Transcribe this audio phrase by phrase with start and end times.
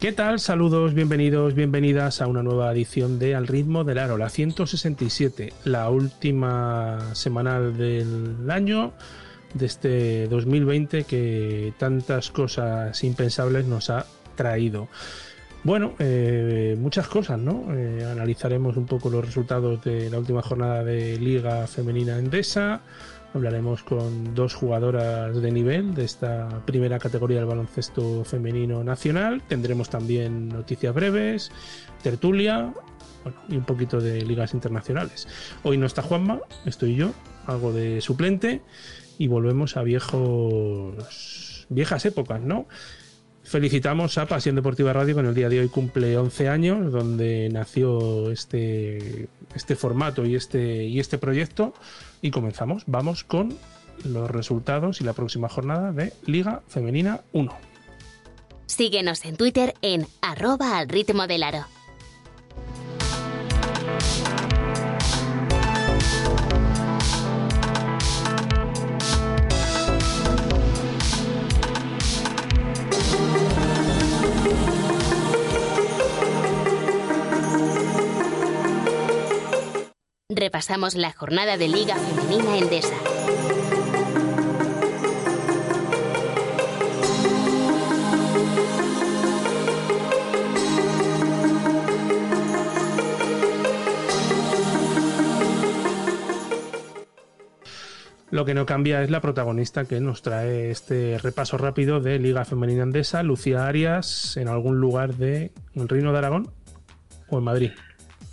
[0.00, 0.40] ¿Qué tal?
[0.40, 5.90] Saludos, bienvenidos, bienvenidas a una nueva edición de Al ritmo del aro, la 167, la
[5.90, 8.94] última semanal del año
[9.52, 14.06] de este 2020 que tantas cosas impensables nos ha
[14.36, 14.88] traído.
[15.64, 17.66] Bueno, eh, muchas cosas, ¿no?
[17.74, 22.80] Eh, analizaremos un poco los resultados de la última jornada de Liga Femenina Endesa,
[23.32, 29.42] Hablaremos con dos jugadoras de nivel de esta primera categoría del baloncesto femenino nacional.
[29.46, 31.52] Tendremos también noticias breves,
[32.02, 32.74] tertulia
[33.48, 35.28] y un poquito de ligas internacionales.
[35.62, 37.12] Hoy no está Juanma, estoy yo,
[37.46, 38.62] algo de suplente
[39.16, 42.66] y volvemos a viejos viejas épocas, ¿no?
[43.44, 47.48] Felicitamos a Pasión Deportiva Radio que en el día de hoy cumple 11 años, donde
[47.50, 51.74] nació este, este formato y este, y este proyecto
[52.22, 52.84] y comenzamos.
[52.86, 53.56] Vamos con
[54.04, 57.52] los resultados y la próxima jornada de Liga Femenina 1.
[58.66, 61.66] Síguenos en Twitter en arroba al ritmo del aro.
[80.40, 82.94] Repasamos la jornada de Liga Femenina Endesa.
[98.30, 102.46] Lo que no cambia es la protagonista que nos trae este repaso rápido de Liga
[102.46, 106.50] Femenina Endesa, Lucía Arias, en algún lugar de Reino de Aragón
[107.28, 107.72] o en Madrid.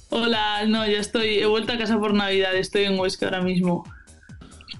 [0.09, 3.83] Hola, no, ya estoy, he vuelto a casa por Navidad, estoy en Huesca ahora mismo.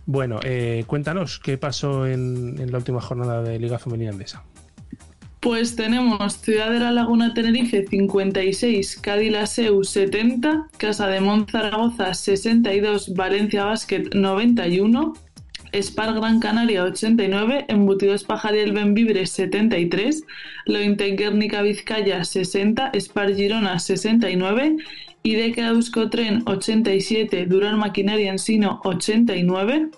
[0.06, 4.44] Bueno, eh, cuéntanos qué pasó en, la última jornada de Liga Femenina Andesa.
[5.42, 13.14] Pues tenemos Ciudad de la Laguna Tenerife 56, Cádiz Laseu 70, Casa de Monzaragoza 62,
[13.16, 15.14] Valencia Basket 91,
[15.74, 20.24] Spar Gran Canaria 89, Embutidos Pajariel Benvibre 73,
[20.66, 24.78] Lointe Guernica Vizcaya 60, Spar Girona 69
[25.28, 29.90] IDEC Euskotren 87, Durán Maquinaria Ensino 89,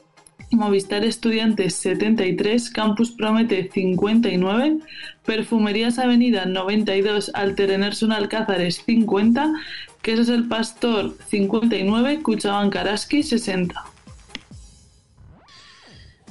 [0.50, 4.80] Movistar Estudiantes 73, Campus Promete 59,
[5.24, 9.54] Perfumerías Avenida 92, Alter Enerson Alcázares 50,
[10.02, 13.76] Quesos El Pastor 59, Cuchaban Karaski 60.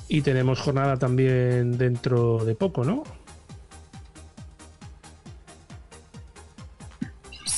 [0.09, 3.05] Y tenemos jornada también dentro de poco, ¿no?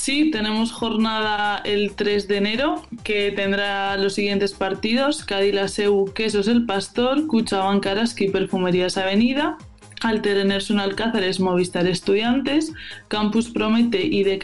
[0.01, 6.47] Sí, tenemos jornada el 3 de enero que tendrá los siguientes partidos: Cádiz Seu, Quesos
[6.47, 9.59] El Pastor, Cuchaban Karaski, Perfumerías Avenida,
[10.01, 12.73] Alter Enerson Alcázares, Movistar Estudiantes,
[13.09, 14.39] Campus Promete y de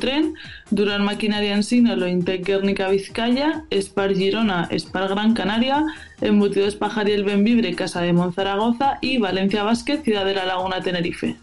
[0.00, 0.32] Tren,
[0.70, 5.84] Durán Maquinaria Ensino, Lointec Guernica Vizcaya, Spar Girona, Spar Gran Canaria,
[6.22, 11.36] Embutidos Pajariel Benvibre, Casa de Monzaragoza y Valencia Vázquez, Ciudad de la Laguna Tenerife.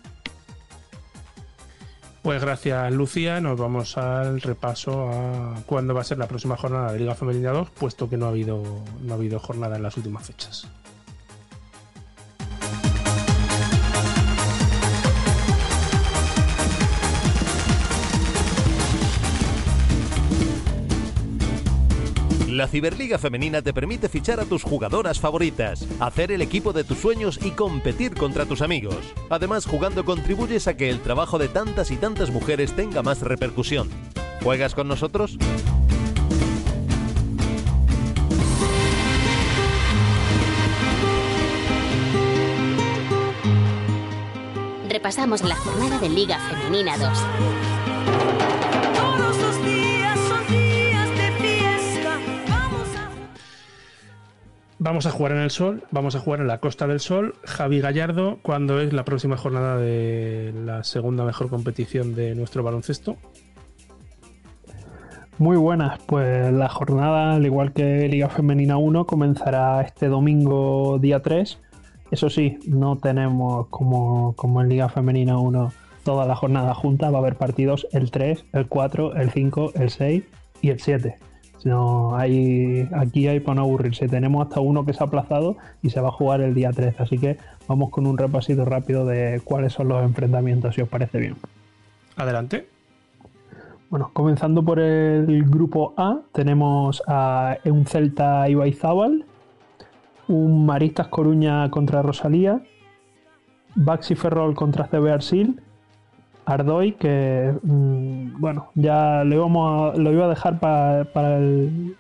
[2.21, 6.91] Pues gracias Lucía, nos vamos al repaso a cuándo va a ser la próxima jornada
[6.91, 8.61] de Liga Femenina 2, puesto que no ha habido,
[9.01, 10.67] no ha habido jornada en las últimas fechas.
[22.59, 26.97] La Ciberliga Femenina te permite fichar a tus jugadoras favoritas, hacer el equipo de tus
[26.97, 28.97] sueños y competir contra tus amigos.
[29.29, 33.87] Además, jugando contribuyes a que el trabajo de tantas y tantas mujeres tenga más repercusión.
[34.43, 35.37] ¿Juegas con nosotros?
[44.89, 48.58] repasamos la jornada de Liga Femenina 2.
[54.81, 57.35] Vamos a jugar en el sol, vamos a jugar en la Costa del Sol.
[57.43, 63.17] Javi Gallardo, ¿cuándo es la próxima jornada de la segunda mejor competición de nuestro baloncesto?
[65.37, 71.21] Muy buenas, pues la jornada, al igual que Liga Femenina 1, comenzará este domingo día
[71.21, 71.59] 3.
[72.11, 75.73] Eso sí, no tenemos como, como en Liga Femenina 1
[76.05, 79.89] toda la jornada junta, va a haber partidos el 3, el 4, el 5, el
[79.89, 80.23] 6
[80.61, 81.28] y el 7
[81.65, 84.07] no, hay, aquí hay para no aburrirse.
[84.07, 87.03] Tenemos hasta uno que se ha aplazado y se va a jugar el día 13.
[87.03, 91.19] Así que vamos con un repasito rápido de cuáles son los enfrentamientos, si os parece
[91.19, 91.35] bien.
[92.15, 92.67] Adelante.
[93.89, 99.25] Bueno, comenzando por el grupo A, tenemos a un Celta Ibaizábal,
[100.27, 102.61] un Maristas Coruña contra Rosalía,
[103.75, 105.61] Baxi Ferrol contra CB Arsil
[106.49, 111.95] Ardoy, que mm, bueno, ya lo, íbamos lo iba a dejar para el,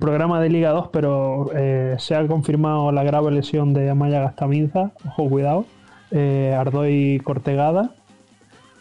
[0.00, 4.92] programa de Liga 2, pero eh, se ha confirmado la grave lesión de Amaya Gastaminza,
[5.04, 5.66] ojo cuidado,
[6.12, 7.94] eh, Ardoy Cortegada,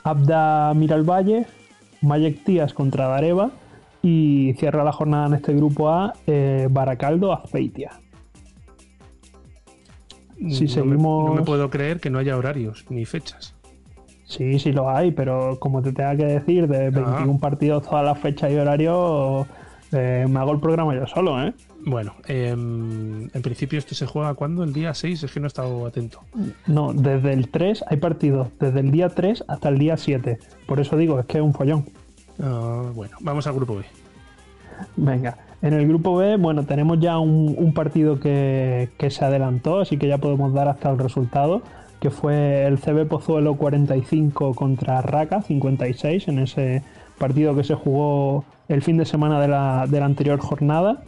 [0.04, 1.48] Abda Miralvalle,
[2.02, 3.50] Mayek Tías contra Dareva
[4.04, 7.92] y cierra la jornada en este grupo A eh, Baracaldo Azpeitia.
[10.50, 11.30] Si seguimos...
[11.30, 13.55] no me puedo creer que no haya horarios ni fechas.
[14.26, 17.38] Sí, sí lo hay, pero como te tenga que decir, de 21 ah.
[17.40, 19.46] partidos, todas las fechas y horarios,
[19.92, 21.54] eh, me hago el programa yo solo, ¿eh?
[21.86, 24.64] Bueno, em, en principio esto se juega cuando?
[24.64, 26.22] El día 6, es que no he estado atento.
[26.66, 30.40] No, desde el 3 hay partidos, desde el día 3 hasta el día 7.
[30.66, 31.86] Por eso digo, es que es un follón.
[32.42, 33.84] Ah, bueno, vamos al grupo B.
[34.98, 39.98] Venga, en el grupo B, bueno, tenemos ya un, partido que, que, se adelantó, así
[39.98, 41.62] que ya podemos dar hasta el resultado
[42.00, 46.84] que fue el CB Pozuelo 45 contra Raca 56 en ese
[47.18, 51.04] partido que se jugó el fin de semana de la, anterior jornada.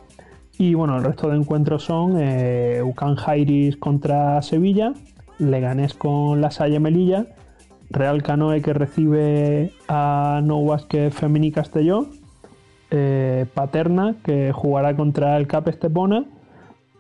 [0.57, 4.93] Y bueno, el resto de encuentros son eh, Ucan Jairis contra Sevilla,
[5.37, 7.27] Leganés con la Salle Melilla,
[7.89, 10.65] Real Canoe que recibe a No
[11.11, 12.07] Femini Castelló,
[12.89, 16.25] eh, Paterna que jugará contra el Cap Estepona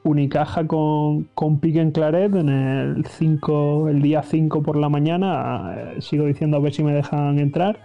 [0.07, 5.75] Unicaja con, con Pique en Claret en el 5, el día 5 por la mañana.
[5.77, 7.79] Eh, sigo diciendo a ver si me dejan entrar.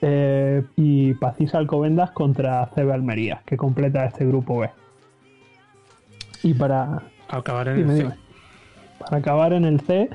[0.00, 4.70] Eh, y Pacís Alcobendas contra CB Almería, que completa este grupo B.
[6.42, 8.10] Y para acabar en el C.
[8.98, 10.10] Para acabar en el C,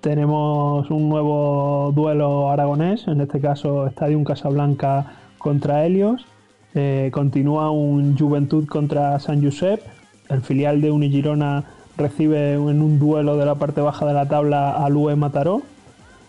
[0.00, 6.26] tenemos un nuevo duelo aragonés, en este caso Estadio Casablanca contra Helios.
[6.74, 9.82] Eh, continúa un Juventud contra San Josep
[10.28, 11.64] el filial de Unigirona
[11.96, 15.62] recibe en un duelo de la parte baja de la tabla al UE Mataró.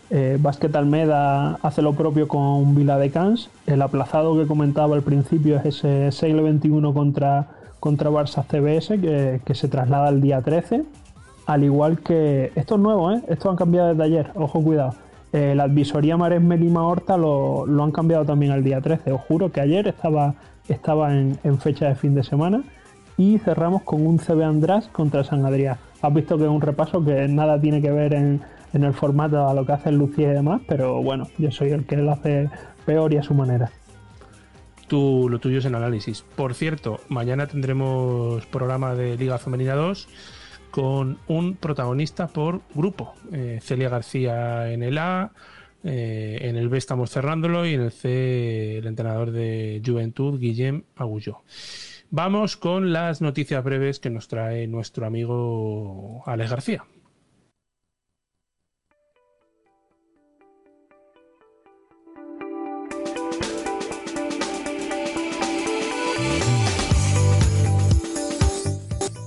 [0.10, 0.38] Eh,
[0.74, 3.50] Almeda hace lo propio con Vila de Cans.
[3.66, 7.48] El aplazado que comentaba al principio es ese 6 21 contra,
[7.80, 10.84] contra Barça CBS que, se traslada al día 13.
[11.46, 12.52] Al igual que.
[12.56, 13.22] Esto es nuevo, ¿eh?
[13.28, 14.94] Esto han cambiado desde ayer, ojo, cuidado.
[15.32, 19.12] Eh, la advisoría Maresme Lima Horta lo, han cambiado también al día 13.
[19.12, 20.36] Os juro que ayer estaba,
[20.68, 22.64] estaba en fecha de fin de semana
[23.18, 25.78] y cerramos con un CB András contra San Adrián.
[26.02, 28.42] Has visto que es un repaso que nada tiene que ver en,
[28.74, 31.98] el formato a lo que hace Lucía y demás, pero bueno, yo soy el que
[31.98, 32.50] lo hace
[32.86, 33.72] peor y a su manera.
[34.88, 36.24] Tú, lo tuyo es en análisis.
[36.36, 40.08] Por cierto, mañana tendremos programa de Liga Femenina 2
[40.72, 43.14] con un protagonista por grupo.
[43.32, 45.32] Eh, Celia García en el A,
[45.84, 50.84] eh, en el B estamos cerrándolo y en el C el entrenador de Juventud, Guillem
[50.96, 51.44] Agulló.
[52.16, 56.86] Vamos con las noticias breves que nos trae nuestro amigo Alex García.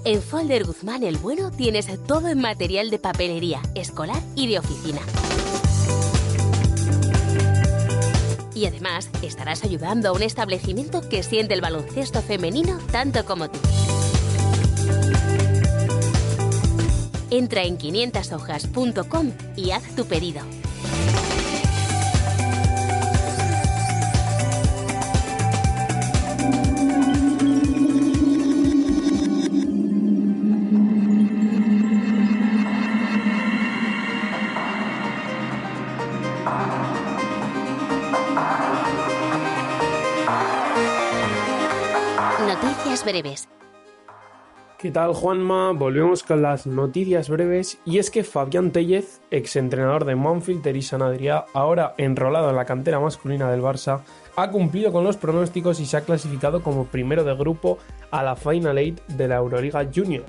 [0.04, 5.00] En Folder Guzmán el Bueno tienes todo en material de papelería, escolar y de oficina
[8.56, 13.58] Y además estarás ayudando a un establecimiento que siente el baloncesto femenino tanto como tú.
[17.28, 20.40] Entra en 500hojas.com y haz tu pedido.
[43.06, 43.48] Breves.
[44.78, 45.72] ¿Qué tal Juanma?
[45.72, 51.46] Volvemos con las noticias breves y es que Fabián Tellez, exentrenador de Monfield Teresa Adrià,
[51.54, 54.02] ahora enrolado en la cantera masculina del Barça,
[54.36, 57.78] ha cumplido con los pronósticos y se ha clasificado como primero de grupo
[58.10, 60.26] a la Final Eight de la Euroliga Junior.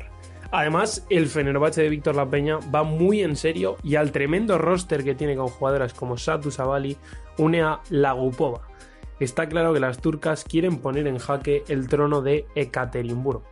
[0.51, 5.03] Además, el Fenerbahce de Víctor La Peña va muy en serio y al tremendo roster
[5.03, 6.95] que tiene con jugadoras como Satu Sabali
[7.37, 8.61] une a Lagupova.
[9.19, 13.43] Está claro que las turcas quieren poner en jaque el trono de Ekaterimburgo.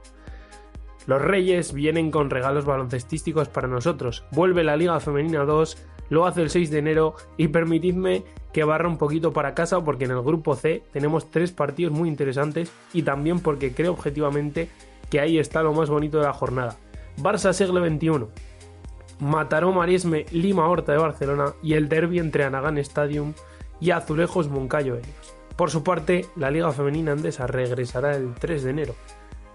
[1.08, 4.26] Los Reyes vienen con regalos baloncestísticos para nosotros.
[4.32, 5.78] Vuelve la Liga Femenina 2,
[6.10, 10.06] lo hace el 6 de enero y permitidme que barra un poquito para casa porque
[10.06, 14.70] en el grupo C tenemos tres partidos muy interesantes y también porque creo objetivamente
[15.10, 16.78] que ahí está lo más bonito de la jornada.
[17.18, 18.28] Barça Segle XXI,
[19.20, 23.34] Mataró Marisme Lima Horta de Barcelona y el derby entre Anagán Stadium
[23.80, 25.35] y Azulejos Moncayo Ellos.
[25.56, 28.96] Por su parte, la Liga Femenina Andesa regresará el 3 de enero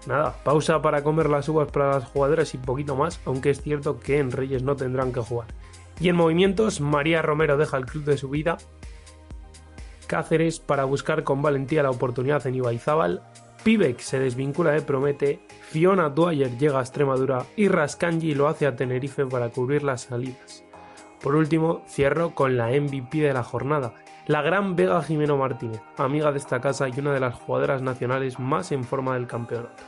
[0.07, 3.99] Nada, pausa para comer las uvas para las jugadoras y poquito más, aunque es cierto
[3.99, 5.47] que en Reyes no tendrán que jugar.
[5.99, 8.57] Y en movimientos, María Romero deja el club de su vida.
[10.07, 13.21] Cáceres para buscar con valentía la oportunidad en Ibaizábal.
[13.63, 15.45] Pivek se desvincula de Promete.
[15.69, 20.63] Fiona Dwyer llega a Extremadura y Rascanji lo hace a Tenerife para cubrir las salidas.
[21.21, 23.93] Por último, cierro con la MVP de la jornada,
[24.31, 28.39] la gran Vega Jimeno Martínez, amiga de esta casa y una de las jugadoras nacionales
[28.39, 29.83] más en forma del campeonato.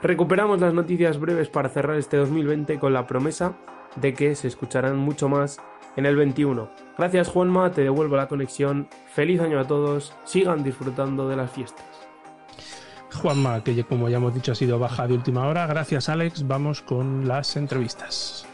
[0.00, 3.52] Recuperamos las noticias breves para cerrar este 2020 con la promesa
[3.96, 5.60] de que se escucharán mucho más
[5.96, 6.70] en el 21.
[6.96, 8.88] Gracias Juanma, te devuelvo la conexión.
[9.12, 11.84] Feliz año a todos, sigan disfrutando de las fiestas.
[13.12, 15.66] Juanma, que como ya hemos dicho ha sido baja de última hora.
[15.66, 18.46] Gracias Alex, vamos con las entrevistas.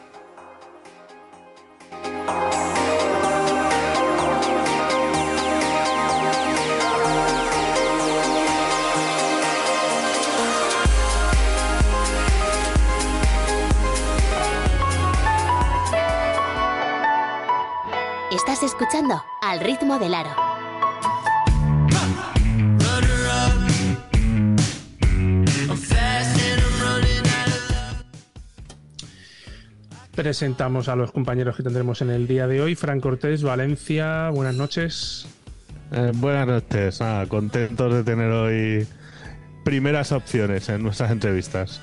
[18.62, 20.30] Escuchando Al ritmo del aro.
[30.14, 32.74] Presentamos a los compañeros que tendremos en el día de hoy.
[32.74, 35.26] Fran Cortés, Valencia, buenas noches.
[35.92, 36.98] Eh, buenas noches,
[37.28, 38.86] contentos de tener hoy
[39.64, 41.80] primeras opciones en nuestras entrevistas.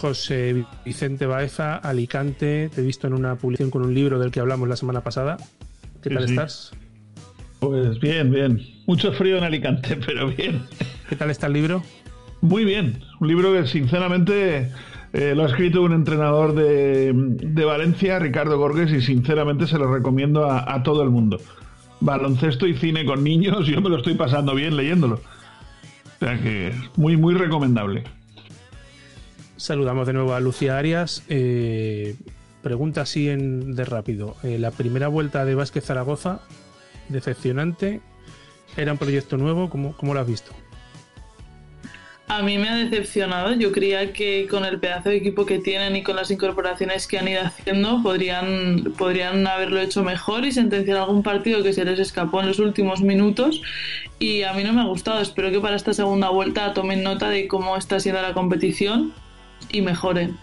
[0.00, 2.70] José Vicente Baeza, Alicante.
[2.74, 5.36] Te he visto en una publicación con un libro del que hablamos la semana pasada.
[6.02, 6.72] ¿Qué tal estás?
[7.58, 8.60] Pues bien, bien.
[8.86, 10.62] Mucho frío en Alicante, pero bien.
[11.08, 11.82] ¿Qué tal está el libro?
[12.40, 13.02] Muy bien.
[13.20, 14.70] Un libro que sinceramente
[15.12, 20.50] eh, lo ha escrito un entrenador de, Valencia, Ricardo Gorges, y sinceramente se lo recomiendo
[20.50, 21.38] a, a, todo el mundo.
[22.00, 25.16] Baloncesto y cine con niños, yo me lo estoy pasando bien leyéndolo.
[25.16, 28.04] O sea que muy, muy recomendable.
[29.60, 31.22] Saludamos de nuevo a Lucía Arias.
[31.28, 32.16] Eh,
[32.62, 34.34] pregunta así en, de rápido.
[34.42, 36.40] Eh, la primera vuelta de Vázquez Zaragoza,
[37.10, 38.00] decepcionante.
[38.78, 39.68] ¿Era un proyecto nuevo?
[39.68, 40.52] ¿Cómo, ¿Cómo lo has visto?
[42.28, 43.52] A mí me ha decepcionado.
[43.52, 47.18] Yo creía que con el pedazo de equipo que tienen y con las incorporaciones que
[47.18, 51.98] han ido haciendo podrían, podrían haberlo hecho mejor y sentenciar algún partido que se les
[51.98, 53.60] escapó en los últimos minutos.
[54.18, 55.20] Y a mí no me ha gustado.
[55.20, 59.12] Espero que para esta segunda vuelta tomen nota de cómo está siendo la competición
[59.72, 60.36] y mejoren.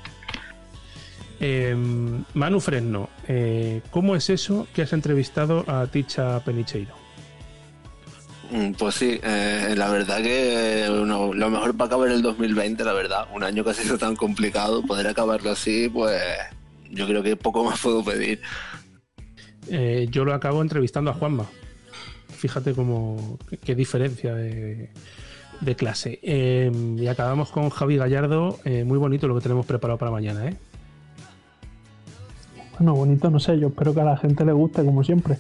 [1.40, 6.96] Em, Manu Fresno, eh, ¿cómo es eso que has entrevistado a Ticha Penicheiro?
[8.50, 13.28] Mm, pues sí, eh, la verdad que lo mejor para acabar el 2020, la verdad,
[13.34, 16.22] un año que ha sido tan complicado, poder acabarlo así, pues
[16.90, 18.42] yo creo que poco más puedo pedir.
[19.70, 21.46] Eh, yo lo acabo entrevistando a Juanma.
[22.30, 24.92] Fíjate cómo qué diferencia de,
[25.62, 26.20] de clase.
[26.22, 28.58] Em, y acabamos con Javi Gallardo.
[28.66, 30.56] Eh, muy bonito lo que tenemos preparado para mañana, ¿eh?
[32.78, 33.60] Bueno, bonito, no sé.
[33.60, 35.38] Yo espero que a la gente le guste, como siempre.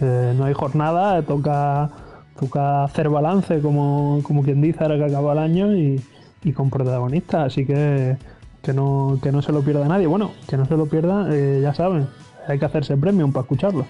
[0.00, 1.90] Eh, no hay jornada, toca,
[2.38, 6.02] toca hacer balance, como, como quien dice, ahora que acaba el año y,
[6.54, 7.46] con protagonistas.
[7.46, 8.16] Así que
[8.62, 10.06] que no, que no se lo pierda nadie.
[10.06, 12.06] Bueno, que no se lo pierda, eh, ya saben,
[12.46, 13.86] hay que hacerse premium para escucharlo.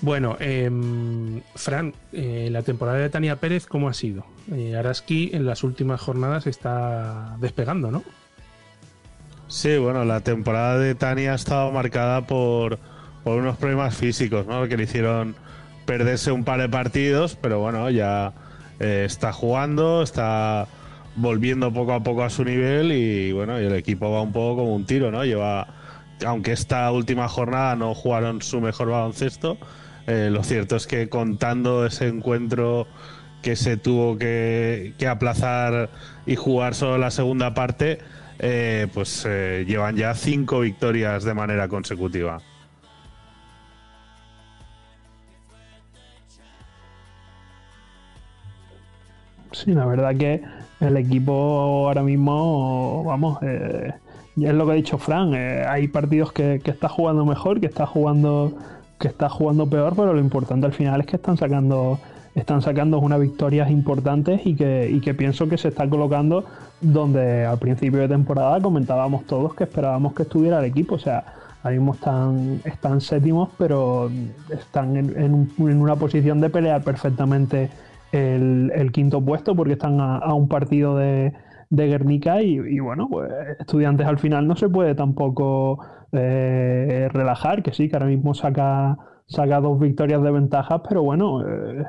[0.00, 4.24] Bueno, em, Fran, eh, la temporada de Tania Pérez, ¿cómo ha sido?
[4.52, 8.04] Eh, Araski en las últimas jornadas está despegando, ¿no?
[9.48, 12.78] Sí, bueno, la temporada de Tania ha estado marcada por,
[13.24, 14.68] por unos problemas físicos, ¿no?
[14.68, 15.34] Que le hicieron
[15.84, 18.34] perderse un par de partidos, pero bueno, ya
[18.78, 20.68] eh, está jugando, está
[21.16, 24.62] volviendo poco a poco a su nivel y bueno, y el equipo va un poco
[24.62, 25.24] como un tiro, ¿no?
[25.24, 25.66] Lleva,
[26.24, 29.56] aunque esta última jornada no jugaron su mejor baloncesto,
[30.08, 32.88] eh, lo cierto es que contando ese encuentro
[33.42, 35.90] que se tuvo que, que aplazar
[36.26, 37.98] y jugar solo la segunda parte,
[38.40, 42.40] eh, pues eh, llevan ya cinco victorias de manera consecutiva.
[49.52, 50.42] Sí, la verdad que
[50.80, 53.92] el equipo ahora mismo, vamos, eh,
[54.36, 57.66] es lo que ha dicho Fran, eh, hay partidos que, que, está jugando mejor, que
[57.66, 58.56] está jugando,
[58.98, 61.98] que está jugando peor, pero lo importante al final es que están sacando,
[62.34, 66.44] están sacando unas victorias importantes y que, y que pienso que se está colocando
[66.80, 71.24] donde al principio de temporada comentábamos todos que esperábamos que estuviera el equipo, o sea,
[71.62, 74.10] ahora mismo están, están séptimos, pero
[74.50, 77.70] están en, en, en una posición de pelear perfectamente
[78.12, 81.32] el, quinto puesto porque están a, un partido de,
[81.70, 85.80] de Guernica y, bueno, pues estudiantes al final no se puede tampoco
[86.12, 88.96] eh, relajar, que sí, que ahora mismo saca,
[89.26, 91.84] saca dos victorias de ventaja, pero bueno, eh,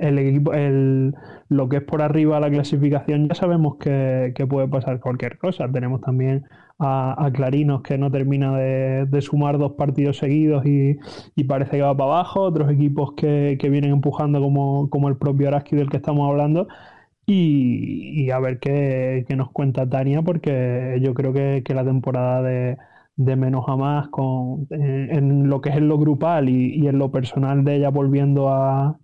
[0.00, 1.14] el, equipo, el,
[1.48, 5.68] lo que es por arriba la clasificación ya sabemos que, que puede pasar cualquier cosa.
[5.70, 6.44] Tenemos también
[6.78, 10.98] a, a Clarinos que no termina de, de, sumar dos partidos seguidos y,
[11.34, 15.16] y, parece que va para abajo, otros equipos que, que vienen empujando como, como, el
[15.16, 16.68] propio Araski del que estamos hablando.
[17.26, 21.84] Y, y a ver qué, qué, nos cuenta Tania, porque yo creo que, que la
[21.84, 22.76] temporada de,
[23.16, 26.88] de, menos a más con, en, en, lo que es en lo grupal y, y
[26.88, 28.98] en lo personal de ella volviendo a,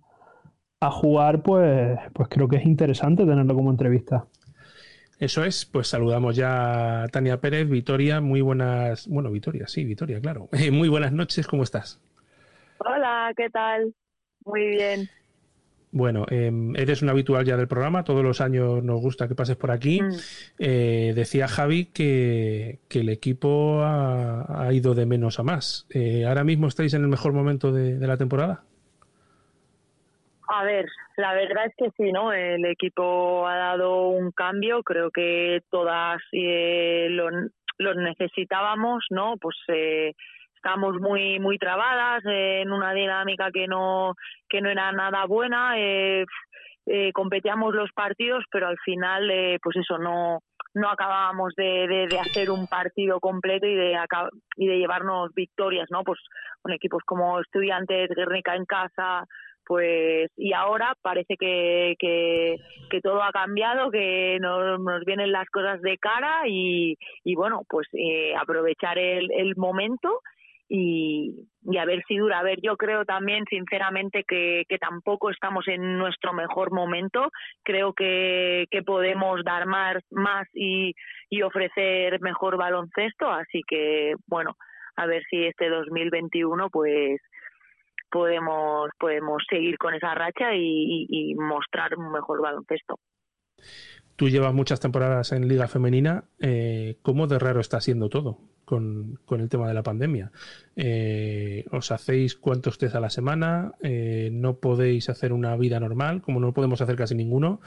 [0.81, 4.25] a jugar, pues, pues creo que es interesante tenerlo como entrevista.
[5.19, 10.19] Eso es, pues saludamos ya a Tania Pérez, Vitoria, muy buenas, bueno, Vitoria, sí, Vitoria,
[10.19, 10.49] claro.
[10.51, 12.01] Eh, muy buenas noches, ¿cómo estás?
[12.79, 13.93] Hola, ¿qué tal?
[14.43, 15.07] Muy bien.
[15.93, 19.57] Bueno, eh, eres un habitual ya del programa, todos los años nos gusta que pases
[19.57, 20.01] por aquí.
[20.01, 20.11] Mm.
[20.59, 25.87] Eh, decía Javi que, que el equipo ha, ha, ido de menos a más.
[25.93, 28.63] Eh, ¿Ahora mismo estáis en el mejor momento de, de la temporada?
[30.47, 32.33] A ver, la verdad es que sí, ¿no?
[32.33, 37.29] El equipo ha dado un cambio, creo que todas eh, lo,
[37.77, 39.35] lo, necesitábamos, ¿no?
[39.37, 40.13] Pues eh,
[40.63, 44.13] estamos muy muy trabadas eh, en una dinámica que no
[44.47, 45.73] que no era nada buena.
[45.77, 46.25] Eh,
[46.87, 50.39] eh, competíamos los partidos, pero al final, eh, pues eso no
[50.73, 53.97] no acabábamos de, de, hacer un partido completo y de
[54.55, 56.03] y de llevarnos victorias, ¿no?
[56.03, 56.19] Pues
[56.61, 59.25] con equipos como Estudiantes, Guernica en casa,
[59.65, 62.55] pues y ahora parece que, que,
[62.89, 67.63] que todo ha cambiado, que nos, nos, vienen las cosas de cara y, y bueno,
[67.69, 70.21] pues eh, aprovechar el, el momento
[70.73, 72.39] y, a ver si dura.
[72.39, 77.29] A ver, yo creo también, sinceramente, que, que tampoco estamos en nuestro mejor momento.
[77.61, 80.93] Creo que, que podemos dar más, más y,
[81.43, 83.29] ofrecer mejor baloncesto.
[83.29, 84.55] Así que, bueno,
[84.95, 87.19] a ver si este 2021, pues
[88.09, 92.97] podemos podemos seguir con esa racha y, y, y mostrar un mejor baloncesto.
[94.15, 96.23] Tú llevas muchas temporadas en Liga Femenina.
[96.39, 98.37] Eh, ¿Cómo de raro está siendo todo
[98.71, 100.31] con, con el tema de la pandemia?
[100.77, 103.73] Eh, ¿Os hacéis cuántos test a la semana?
[103.83, 107.59] Eh, ¿No podéis hacer una vida normal, como no podemos hacer casi ninguno?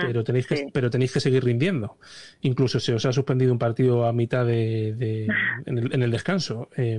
[0.00, 0.66] Pero, tenéis que, sí.
[0.74, 1.98] pero tenéis que seguir rindiendo.
[2.40, 5.28] Incluso se os ha suspendido un partido a mitad de, de
[5.66, 6.68] en, el, en, el, descanso.
[6.76, 6.98] Eh,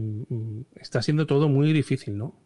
[0.78, 2.40] está siendo todo muy difícil, ¿no?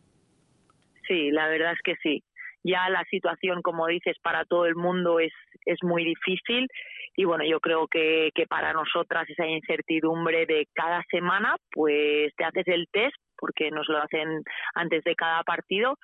[1.07, 2.23] Sí, la verdad es que sí.
[2.63, 5.33] Ya la situación, como dices, para todo el mundo es,
[5.65, 6.67] es muy difícil
[7.15, 12.45] y bueno, yo creo que, que para nosotras esa incertidumbre de cada semana, pues te
[12.45, 14.43] haces el test porque nos lo hacen
[14.75, 15.97] antes de cada partido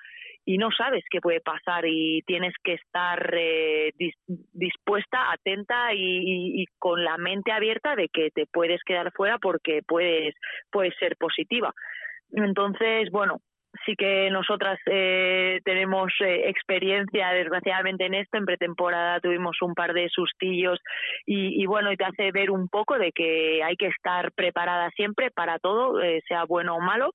[0.44, 5.98] y no sabes qué puede pasar y tienes que estar eh, dis, dispuesta, atenta y,
[5.98, 10.34] y, y, con la mente abierta de que te puedes quedar fuera porque puedes,
[10.70, 11.72] puedes ser positiva.
[12.32, 13.40] Entonces, bueno,
[13.86, 18.36] sí que nosotras eh, tenemos eh, experiencia desgraciadamente en esto.
[18.36, 20.78] En pretemporada tuvimos un par de sustillos
[21.24, 24.90] y, y, bueno, y te hace ver un poco de que hay que estar preparada
[24.90, 27.12] siempre para todo, eh, sea bueno o malo.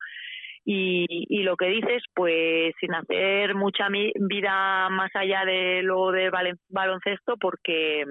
[0.63, 6.29] Y, y, lo que dices, pues sin hacer mucha vida más allá de lo de
[6.69, 8.05] baloncesto, porque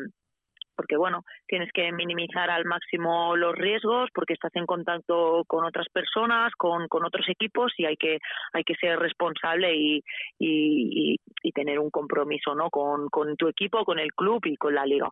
[0.80, 5.86] porque bueno, tienes que minimizar al máximo los riesgos porque estás en contacto con otras
[5.92, 8.16] personas, con, otros equipos y hay que
[8.54, 10.02] hay que ser responsable y,
[10.38, 12.70] y, y tener un compromiso, ¿no?
[12.70, 15.10] Con, con tu equipo, con el club y con la liga.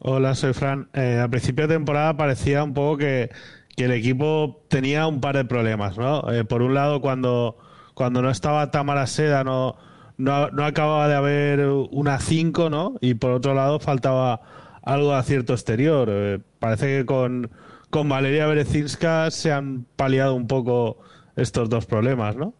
[0.00, 0.88] Hola, soy Fran.
[0.92, 3.30] Eh, a principio de temporada parecía un poco que,
[3.76, 6.28] que, el equipo tenía un par de problemas, ¿no?
[6.32, 7.56] Eh, por un lado, cuando,
[7.94, 9.76] cuando no estaba Tamara Seda, no,
[10.22, 12.94] no, no acababa de haber una 5, ¿no?
[13.00, 14.40] Y por otro lado faltaba
[14.82, 16.08] algo de acierto exterior.
[16.10, 17.50] Eh, parece que con,
[17.90, 20.98] con Valeria Berezinska se han paliado un poco
[21.34, 22.54] estos dos problemas, ¿no?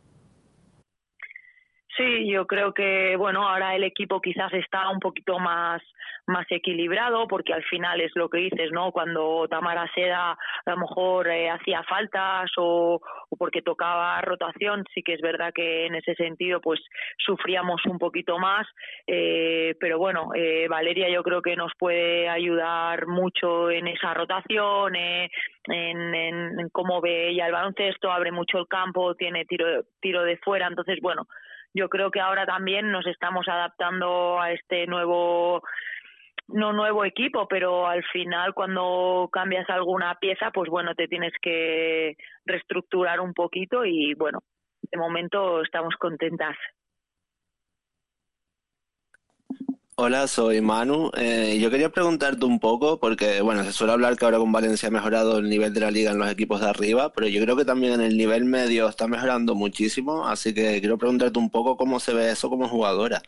[1.96, 5.82] Sí, yo creo que bueno, ahora el equipo quizás está un poquito más
[6.26, 8.92] más equilibrado porque al final es lo que dices, ¿no?
[8.92, 13.00] Cuando Tamara Seda a lo mejor eh, hacía faltas o,
[13.38, 16.80] porque tocaba rotación, sí que es verdad que en ese sentido pues
[17.18, 18.66] sufríamos un poquito más,
[19.06, 24.94] eh, pero bueno, eh, Valeria yo creo que nos puede ayudar mucho en esa rotación,
[24.94, 25.28] en,
[25.68, 30.66] en, cómo ve ella el baloncesto, abre mucho el campo, tiene tiro tiro de fuera,
[30.68, 31.26] entonces bueno,
[31.74, 35.62] yo creo que ahora también nos estamos adaptando a este nuevo
[36.48, 42.16] no nuevo equipo, pero al final cuando cambias alguna pieza, pues bueno, te tienes que
[42.44, 44.40] reestructurar un poquito y bueno,
[44.82, 46.56] de momento estamos contentas.
[49.94, 51.10] Hola, soy Manu.
[51.16, 54.88] Eh, yo quería preguntarte un poco, porque bueno, se suele hablar que ahora con Valencia
[54.88, 57.56] ha mejorado el nivel de la liga en los equipos de arriba, pero yo creo
[57.56, 61.76] que también en el nivel medio está mejorando muchísimo, así que quiero preguntarte un poco
[61.76, 63.22] cómo se ve eso como jugadora.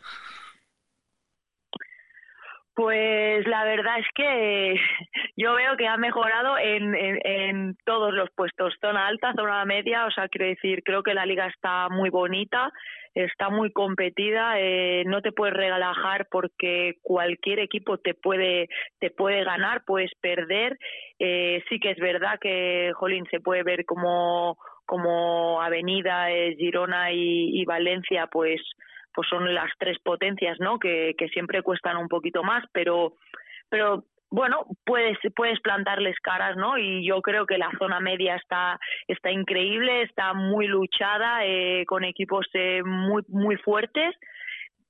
[2.75, 4.75] Pues la verdad es que
[5.37, 10.11] yo veo que ha mejorado en, en, todos los puestos, zona alta, zona media, o
[10.11, 12.73] sea, quiero decir, creo que la liga está muy bonita,
[13.13, 18.67] está muy competida, eh, no te puedes relajar porque cualquier equipo te puede,
[18.99, 20.77] te puede ganar, puedes perder.
[21.17, 27.13] Eh, sí que es verdad que, Jolín, se puede ver como, como Avenida, eh, Girona
[27.13, 28.59] y, y Valencia, pues
[29.15, 30.79] pues son las tres potencias, ¿no?
[30.79, 33.13] Que, que siempre cuestan un poquito más, pero,
[33.69, 36.77] pero bueno, puedes, puedes plantarles caras, ¿no?
[36.77, 42.03] Y yo creo que la zona media está, está increíble, está muy luchada, eh, con
[42.03, 44.15] equipos eh, muy, muy fuertes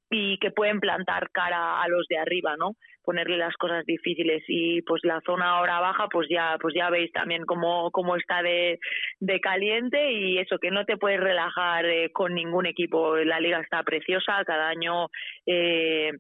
[0.10, 2.76] y que pueden plantar cara a los de arriba, ¿no?
[3.04, 7.12] Ponerle las cosas difíciles y pues la zona ahora baja, pues ya pues ya veis
[7.12, 8.80] también cómo, cómo está de,
[9.20, 13.18] de caliente y eso que no te puedes relajar eh, con ningún equipo.
[13.18, 15.08] La liga está preciosa, cada año
[15.46, 16.12] eh,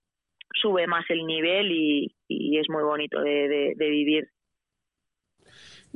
[0.54, 4.28] sube más el nivel y, es muy bonito de, vivir.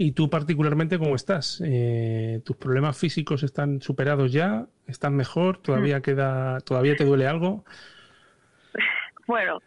[0.02, 1.62] ¿Y tú particularmente cómo estás?
[1.62, 4.66] Eh, ¿Tus problemas físicos están superados ya?
[4.88, 5.62] ¿Están mejor?
[5.62, 6.02] ¿Todavía mm.
[6.02, 7.66] queda, todavía te duele algo?
[9.28, 9.60] Bueno,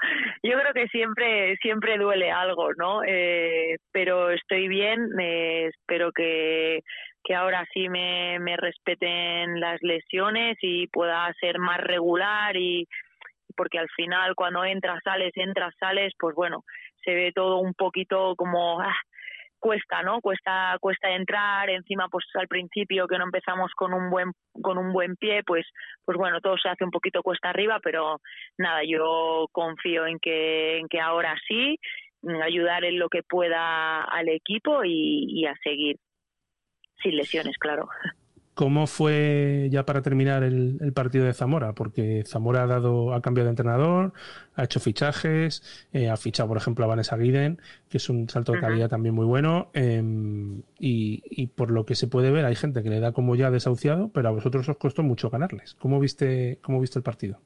[0.43, 3.03] yo creo que siempre siempre duele algo, ¿no?
[3.07, 6.81] Eh, pero estoy bien, eh, espero que,
[7.23, 12.89] que ahora sí me, me respeten las lesiones y pueda ser más regular y,
[13.55, 16.65] porque al final cuando entras, sales, entras, sales, pues bueno,
[17.05, 18.97] se ve todo un poquito como ah,
[19.63, 20.21] cuesta, ¿no?
[20.21, 24.93] Cuesta cuesta entrar, encima pues al principio que no empezamos con un buen con un
[24.93, 25.65] buen pie, pues
[26.05, 28.21] pues bueno, todo se hace un poquito cuesta arriba, pero
[28.59, 31.79] nada, yo confío en que en que ahora sí
[32.43, 35.97] ayudar en lo que pueda al equipo y, y a seguir
[37.01, 37.89] sin lesiones, claro.
[38.55, 41.73] ¿Cómo fue ya para terminar el, partido de Zamora?
[41.75, 44.13] Porque Zamora ha dado, ha cambiado de entrenador,
[44.55, 45.63] ha hecho fichajes,
[45.93, 49.15] eh, ha fichado, por ejemplo, a Vanessa Guiden, que es un salto de calidad también
[49.15, 49.71] muy bueno.
[49.73, 53.51] Em, y, por lo que se puede ver, hay gente que le da como ya
[53.51, 55.75] desahuciado, pero a vosotros os costó mucho ganarles.
[55.77, 57.41] ¿Cómo viste, cómo viste el partido?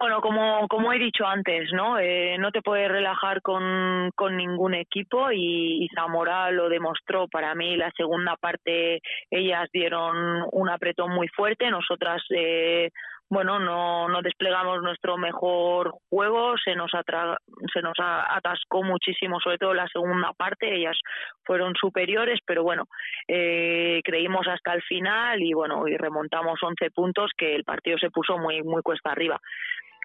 [0.00, 1.98] Bueno, como, como he dicho antes, ¿no?
[1.98, 7.28] Eh, no te puedes relajar con, con ningún equipo y, Zamora lo demostró.
[7.28, 11.70] Para mí, la segunda parte, ellas dieron un apretón muy fuerte.
[11.70, 12.88] Nosotras, eh,
[13.28, 16.54] bueno, no, no desplegamos nuestro mejor juego.
[16.64, 20.76] Se nos, se nos atascó muchísimo, sobre todo la segunda parte.
[20.76, 20.98] Ellas
[21.44, 22.84] fueron superiores, pero bueno,
[23.28, 28.08] eh, creímos hasta el final y bueno, y remontamos 11 puntos que el partido se
[28.08, 29.38] puso muy, muy cuesta arriba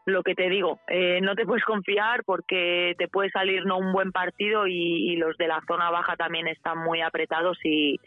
[0.06, 3.92] lo que te digo, eh, no te puedes confiar porque te puede salir no un
[3.92, 8.00] buen partido y, los de la zona baja también están muy apretados y,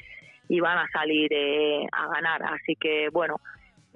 [0.60, 2.42] van a salir eh, a ganar.
[2.54, 3.40] Así que bueno,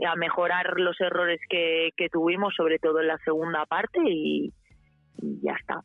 [0.05, 4.53] a mejorar los errores que, tuvimos, sobre todo en la segunda parte y,
[5.43, 5.83] ya está.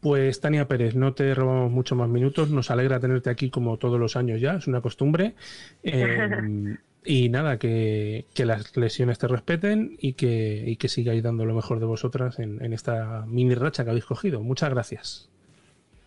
[0.00, 2.50] Pues Tania Pérez, no te robamos mucho más minutos.
[2.50, 5.34] Nos alegra tenerte aquí como todos los años ya, es una costumbre.
[5.84, 11.54] Eh, y nada, que, las lesiones te respeten y que, y que sigáis dando lo
[11.54, 14.42] mejor de vosotras en, en esta mini racha que habéis cogido.
[14.42, 15.30] Muchas gracias.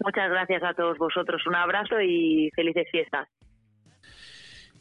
[0.03, 1.45] Muchas gracias a todos vosotros.
[1.47, 3.27] Un abrazo y felices fiestas.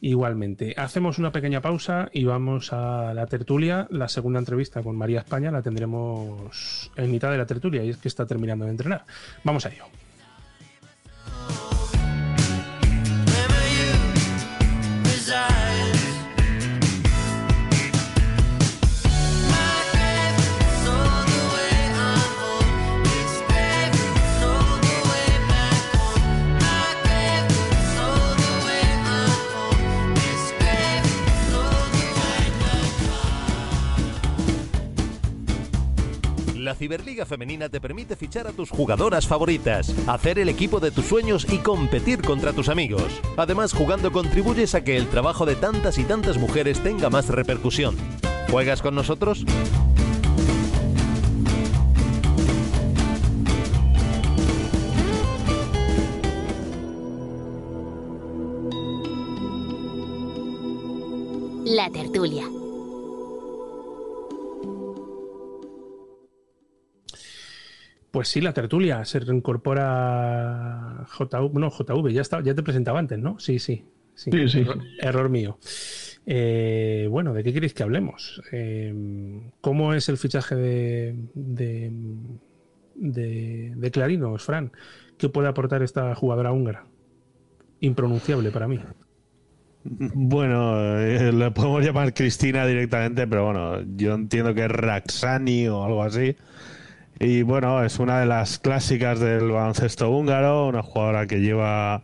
[0.00, 0.74] Igualmente.
[0.78, 3.86] Hacemos una pequeña pausa y vamos a la tertulia.
[3.90, 7.98] La segunda entrevista con María España la tendremos en mitad de la tertulia y es
[7.98, 9.04] que está terminando de entrenar.
[9.44, 9.84] Vamos a ello.
[36.74, 41.46] Ciberliga Femenina te permite fichar a tus jugadoras favoritas, hacer el equipo de tus sueños
[41.50, 43.20] y competir contra tus amigos.
[43.36, 47.96] Además, jugando contribuyes a que el trabajo de tantas y tantas mujeres tenga más repercusión.
[48.50, 49.44] ¿Juegas con nosotros?
[61.64, 62.59] La tertulia.
[68.10, 73.18] Pues sí, la tertulia se reincorpora JV, no, JV, ya, está, ya te presentaba antes,
[73.18, 73.38] ¿no?
[73.38, 73.84] Sí, sí.
[74.14, 74.58] Sí, Sí, sí.
[74.60, 75.58] Error, error mío.
[76.26, 78.42] Eh, bueno, ¿de qué queréis que hablemos?
[78.52, 78.92] Eh,
[79.60, 81.90] ¿Cómo es el fichaje de, de,
[82.94, 84.72] de, de Clarinos, Fran?
[85.16, 86.86] ¿Qué puede aportar esta jugadora húngara?
[87.80, 88.80] Impronunciable para mí.
[89.82, 95.84] Bueno, eh, le podemos llamar Cristina directamente, pero bueno, yo entiendo que es Raxani o
[95.84, 96.36] algo así.
[97.22, 102.02] Y bueno, es una de las clásicas del baloncesto húngaro, una jugadora que lleva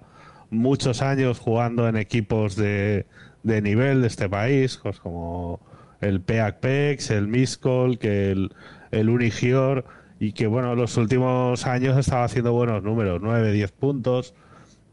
[0.51, 3.07] muchos años jugando en equipos de,
[3.43, 5.59] de nivel de este país, pues como
[6.03, 8.55] el PEAC PEX, el Miskolc, el,
[8.91, 9.87] el Unigior,
[10.21, 14.35] y que bueno, los últimos años estaba haciendo buenos números, 9, 10 puntos.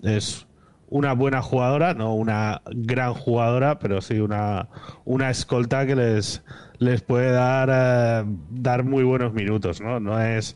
[0.03, 0.47] Es
[0.93, 4.67] una buena jugadora, no una gran jugadora, pero sí una,
[5.05, 6.43] una escolta que les,
[6.77, 9.99] les puede dar, eh, dar muy buenos minutos, ¿no?
[9.99, 10.55] No es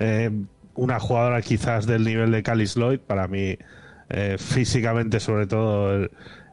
[0.00, 0.32] eh,
[0.74, 3.58] una jugadora quizás del nivel de Calis Lloyd, para mí
[4.08, 6.08] eh, físicamente sobre todo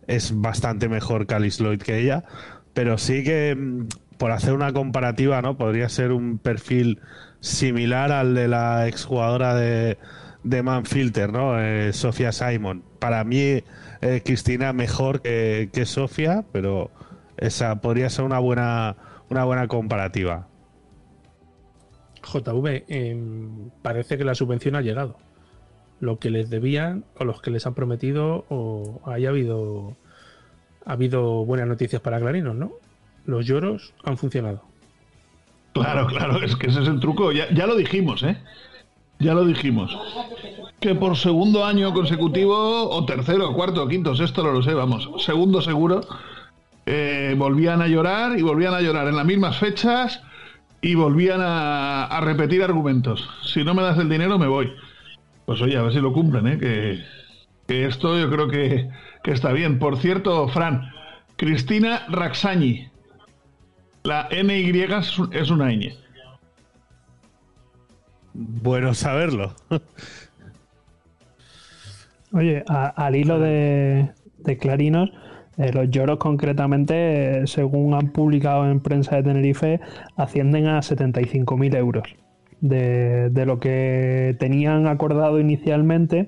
[0.06, 2.26] es bastante mejor Calis Lloyd que ella,
[2.76, 3.88] pero sí que mm,
[4.20, 5.58] por hacer una comparativa, ¿no?
[5.58, 7.00] Podría ser un perfil
[7.40, 9.98] similar al de la exjugadora de,
[10.44, 11.60] de Manfilter, ¿no?
[11.60, 12.84] Eh, Sofía Simon.
[13.00, 13.64] Para mí,
[14.02, 16.92] eh, Cristina mejor que, que Sofía, pero
[17.38, 18.96] esa podría ser una buena,
[19.30, 20.48] una buena comparativa.
[22.24, 25.18] JV, em, parece que la subvención ha llegado.
[26.00, 29.96] Lo que les debían o los que les han prometido o haya habido
[30.86, 32.74] ha habido buenas noticias para Clarinos, ¿no?
[33.26, 34.64] Los lloros han funcionado.
[35.74, 37.32] Claro, claro, es que ese es el truco.
[37.32, 38.38] Ya, ya lo dijimos, ¿eh?
[39.20, 39.98] Ya lo dijimos.
[40.80, 45.62] Que por segundo año consecutivo, o tercero, cuarto, quinto, sexto, no lo sé, vamos, segundo
[45.62, 46.02] seguro,
[46.86, 50.22] eh, volvían a llorar y volvían a llorar en las mismas fechas
[50.82, 53.30] y volvían a, repetir argumentos.
[53.46, 54.74] Si no me das el dinero, me voy.
[55.46, 56.58] Pues oye, a ver si lo cumplen, ¿eh?
[56.60, 58.90] Que, esto yo creo que,
[59.24, 59.80] que está bien.
[59.80, 60.92] Por cierto, Fran,
[61.38, 62.90] Cristina Raxañi.
[64.04, 64.86] La NY
[65.32, 66.03] es una ñ.
[68.34, 69.54] Bueno saberlo.
[72.34, 74.10] Oye, al hilo de,
[74.60, 75.12] Clarinos,
[75.58, 79.80] eh, los lloros concretamente, según han publicado en prensa de Tenerife,
[80.18, 82.16] ascienden a 75.000 euros.
[82.60, 86.28] De, lo que tenían acordado inicialmente,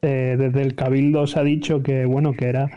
[0.00, 2.70] eh, desde el Cabildo se ha dicho que, bueno, que era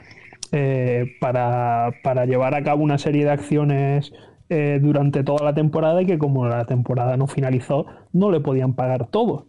[0.51, 4.11] eh, para llevar a cabo una serie de acciones
[4.49, 8.73] eh, durante toda la temporada y que como la temporada no finalizó, no le podían
[8.73, 9.45] pagar todo.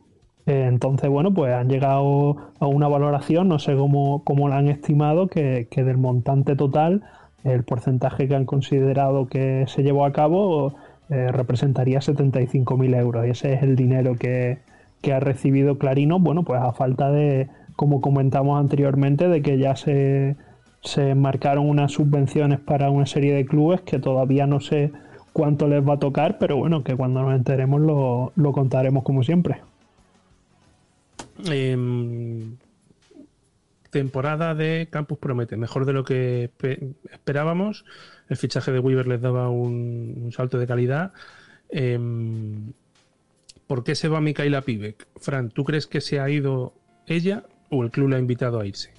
[0.46, 4.68] Eh, entonces, bueno, pues han llegado a una valoración, no sé cómo, cómo la han
[4.68, 7.02] estimado, que, que del montante total,
[7.44, 10.74] el porcentaje que han considerado que se llevó a cabo
[11.08, 13.26] eh, representaría 75.000 euros.
[13.26, 14.58] Y ese es el dinero que,
[15.02, 19.76] que ha recibido Clarino, bueno, pues a falta de, como comentamos anteriormente, de que ya
[19.76, 20.36] se,
[20.86, 24.92] se marcaron unas subvenciones para una serie de clubes que todavía no sé
[25.32, 29.22] cuánto les va a tocar, pero bueno, que cuando nos enteremos lo, lo contaremos como
[29.22, 29.60] siempre.
[31.50, 32.56] Em,
[33.90, 37.84] temporada de Campus Promete, mejor de lo que pe- esperábamos.
[38.28, 41.12] El fichaje de Weaver les daba un, salto de calidad.
[41.68, 42.72] Em,
[43.66, 45.06] ¿Por qué se va Mikaela Pivek?
[45.16, 46.72] Fran, ¿tú crees que se ha ido
[47.06, 48.95] ella o el club la ha invitado a irse?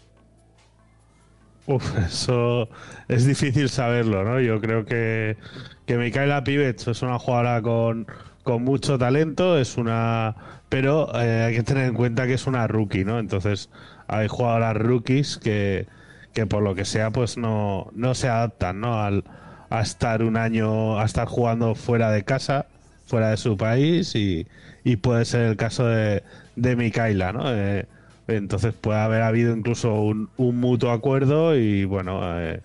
[1.67, 2.69] Uf, eso
[3.09, 4.39] es difícil saberlo, ¿no?
[4.39, 5.37] Yo creo que,
[5.85, 8.07] que Micaela Pivets es una jugadora con,
[8.43, 10.35] con mucho talento, es una
[10.69, 13.19] pero eh, hay que tener en cuenta que es una rookie, ¿no?
[13.19, 13.69] Entonces
[14.07, 15.87] hay jugadoras rookies que,
[16.33, 19.01] que por lo que sea pues no, no se adaptan, ¿no?
[19.01, 19.25] Al,
[19.69, 22.67] a estar un año, a estar jugando fuera de casa,
[23.05, 24.47] fuera de su país y,
[24.85, 26.23] y puede ser el caso de,
[26.55, 27.43] de Micaela, ¿no?
[27.53, 27.87] Eh,
[28.27, 32.61] entonces puede haber habido incluso un, mutuo acuerdo y bueno, eh,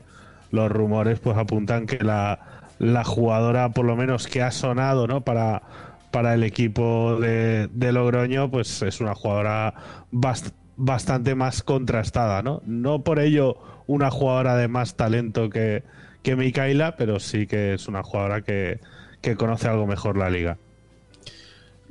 [0.50, 2.40] los rumores pues apuntan que la,
[2.78, 5.22] la jugadora por lo menos que ha sonado, ¿no?
[5.22, 5.62] Para,
[6.10, 9.74] para el equipo de, de Logroño, pues es una jugadora
[10.12, 12.62] bast- bastante más contrastada, ¿no?
[12.66, 15.84] No por ello una jugadora de más talento que,
[16.22, 18.80] que Micaela, pero sí que es una jugadora que,
[19.20, 20.58] que conoce algo mejor la liga.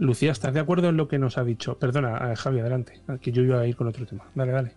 [0.01, 1.77] Lucía, ¿estás de acuerdo en lo que nos ha dicho?
[1.77, 4.23] Perdona, Javi, adelante, que yo iba a ir con otro tema.
[4.33, 4.71] Dale, dale.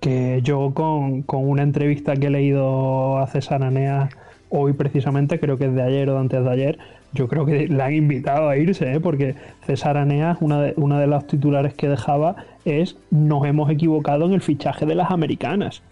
[0.00, 4.08] Que yo con, una entrevista que he leído a César Anea
[4.48, 6.78] hoy precisamente, creo que es de ayer o de antes de ayer,
[7.12, 8.98] yo creo que le han invitado a irse, ¿eh?
[8.98, 9.34] porque
[9.66, 14.32] César Anea, una de, una de las titulares que dejaba es nos hemos equivocado en
[14.32, 15.82] el fichaje de las americanas.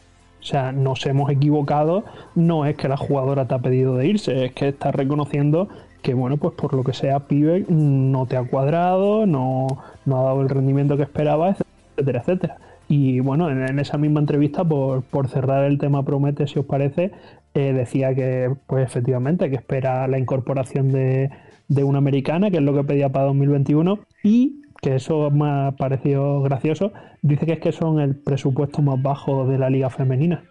[0.41, 4.47] O sea, nos hemos equivocado, no es que la jugadora te ha pedido de irse,
[4.47, 5.69] es que está reconociendo
[6.05, 9.67] que, bueno, pues por lo que sea, pibe, no te ha cuadrado, no,
[10.05, 11.57] no ha dado el rendimiento que esperabas,
[11.97, 12.59] etcétera, etcétera.
[12.89, 17.13] Y bueno, en, esa misma entrevista, por, por, cerrar el tema Promete, si os parece,
[17.55, 21.31] eh, decía que, pues efectivamente, que espera la incorporación de,
[21.69, 25.73] de una americana, que es lo que pedía para 2021, y que eso me ha
[25.73, 30.45] parecido gracioso, dice que es que son el presupuesto más bajo de la liga femenina.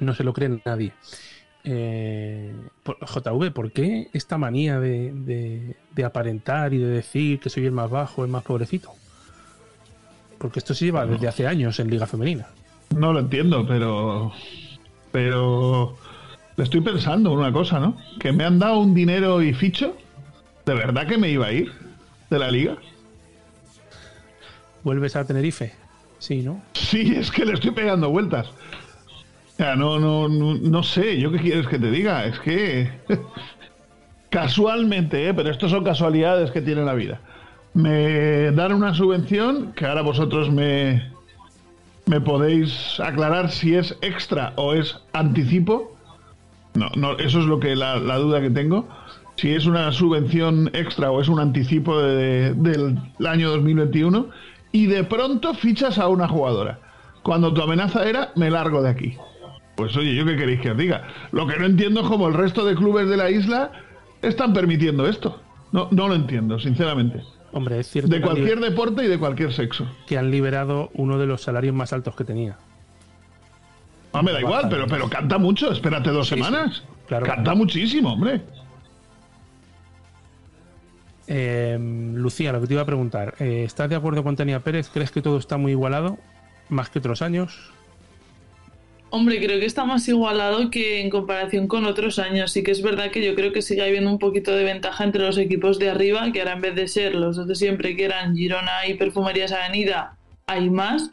[0.00, 0.92] No se lo cree nadie.
[1.64, 2.52] Eh,
[2.84, 8.24] JV, ¿por qué esta manía de, aparentar y de decir que soy el más bajo,
[8.24, 8.90] el más pobrecito?
[10.38, 12.48] Porque esto se lleva desde hace años en liga femenina.
[12.94, 14.32] No lo entiendo, pero...
[15.10, 15.96] Pero...
[16.56, 17.96] Le estoy pensando una cosa, ¿no?
[18.20, 19.96] Que me han dado un dinero y ficho.
[20.64, 21.72] ¿De verdad que me iba a ir?
[22.30, 22.76] de la liga.
[24.82, 25.72] ¿Vuelves a Tenerife?
[26.18, 26.62] Sí, ¿no?
[26.74, 28.48] Sí, es que le estoy pegando vueltas.
[29.58, 32.24] Ya, no, no, no, sé, ¿yo qué quieres que te diga?
[32.24, 32.90] Es que
[34.30, 35.34] casualmente, ¿eh?
[35.34, 37.20] pero esto son casualidades que tiene la vida.
[37.72, 41.10] Me dan una subvención que ahora vosotros me,
[42.06, 45.96] me podéis aclarar si es extra o es anticipo.
[46.74, 48.88] No, no, eso es lo que la, la duda que tengo
[49.36, 54.28] si es una subvención extra o es un anticipo del año 2021
[54.72, 56.78] y de pronto fichas a una jugadora.
[57.22, 59.16] Cuando tu amenaza era, me largo de aquí.
[59.76, 61.08] Pues oye, ¿yo qué queréis que os diga?
[61.32, 63.72] Lo que no entiendo es cómo el resto de clubes de la isla
[64.22, 65.40] están permitiendo esto.
[65.72, 67.22] No, no lo entiendo, sinceramente.
[67.52, 68.10] Hombre, es cierto.
[68.10, 69.86] De cualquier deporte y de cualquier sexo.
[70.06, 72.56] Que han liberado uno de los salarios más altos que tenía.
[74.12, 75.72] Ah, me da igual, pero, pero canta mucho.
[75.72, 76.84] Espérate dos semanas.
[77.08, 78.42] Claro, canta muchísimo, hombre.
[81.26, 81.78] Eh,
[82.14, 84.90] Lucía, lo que te iba a preguntar, eh, ¿estás de acuerdo con Tania Pérez?
[84.92, 86.18] ¿Crees que todo está muy igualado,
[86.68, 87.72] más que otros años?
[89.10, 92.50] Hombre, creo que está más igualado que en comparación con otros años.
[92.50, 95.22] Sí que es verdad que yo creo que sigue habiendo un poquito de ventaja entre
[95.22, 98.36] los equipos de arriba, que ahora en vez de ser los de siempre, que eran
[98.36, 101.10] Girona y Perfumerías Avenida, hay más.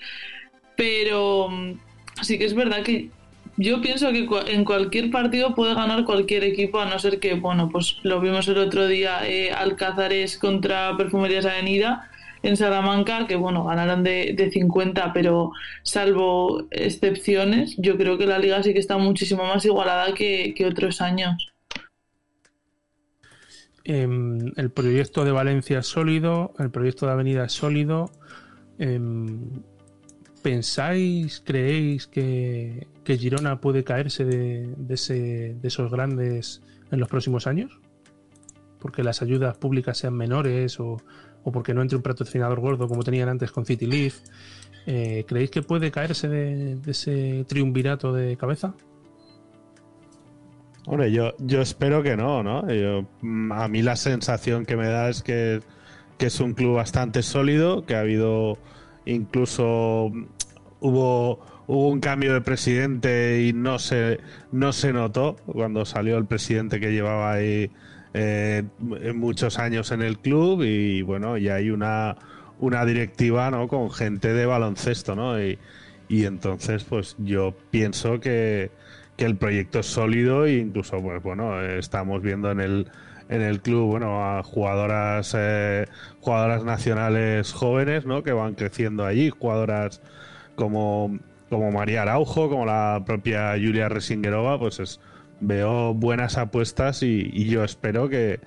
[0.75, 1.73] Pero mm,
[2.21, 3.09] sí que es verdad que
[3.57, 7.69] yo pienso que en cualquier partido puede ganar cualquier equipo, a no ser que, bueno,
[7.69, 12.09] pues lo vimos el otro día, eh, Alcázares contra Perfumerías Avenida
[12.43, 15.51] en Salamanca, que bueno, ganaron de, de 50, pero
[15.83, 21.01] salvo excepciones, yo creo que la liga sí que está muchísimo más igualada que, otros
[21.01, 21.53] años.
[23.83, 28.11] Em, el proyecto de Valencia es sólido, el proyecto de Avenida es sólido.
[28.77, 29.63] Em,
[30.41, 37.79] ¿Pensáis, creéis que, Girona puede caerse de, ese, de, esos grandes en los próximos años?
[38.79, 40.97] Porque las ayudas públicas sean menores o,
[41.43, 44.19] porque no entre un patrocinador gordo como tenían antes con City Leaf.
[44.85, 48.73] Eh, ¿Creéis que puede caerse de, ese triunvirato de cabeza?
[50.85, 52.63] Hombre, yo, yo espero que no, ¿no?
[53.53, 55.61] a mí la sensación que me da es que,
[56.17, 58.57] que es un club bastante sólido, que ha habido
[59.05, 60.11] incluso
[60.79, 64.19] hubo, hubo un cambio de presidente y no se,
[64.51, 67.71] no se notó cuando salió el presidente que llevaba ahí
[68.13, 68.63] eh,
[69.13, 72.15] muchos años en el club y bueno, y hay una,
[72.59, 73.67] una directiva ¿no?
[73.67, 75.41] con gente de baloncesto, ¿no?
[75.41, 75.59] Y,
[76.09, 78.71] y entonces pues yo pienso que,
[79.17, 82.91] que el proyecto es sólido e incluso pues bueno, estamos viendo en el
[83.31, 85.87] en el club, bueno, a jugadoras, eh,
[86.19, 88.23] jugadoras nacionales jóvenes, ¿no?
[88.23, 90.01] Que van creciendo allí, jugadoras
[90.55, 91.17] como,
[91.49, 94.99] como María Araujo, como la propia Julia Resingerova, pues es,
[95.41, 98.39] veo buenas apuestas y, yo espero que,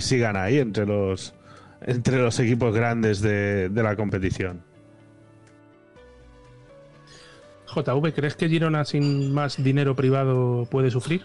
[0.00, 1.34] sigan ahí entre los,
[1.82, 4.62] entre los equipos grandes de, de la competición.
[7.66, 11.22] JV, ¿crees que Girona sin más dinero privado puede sufrir?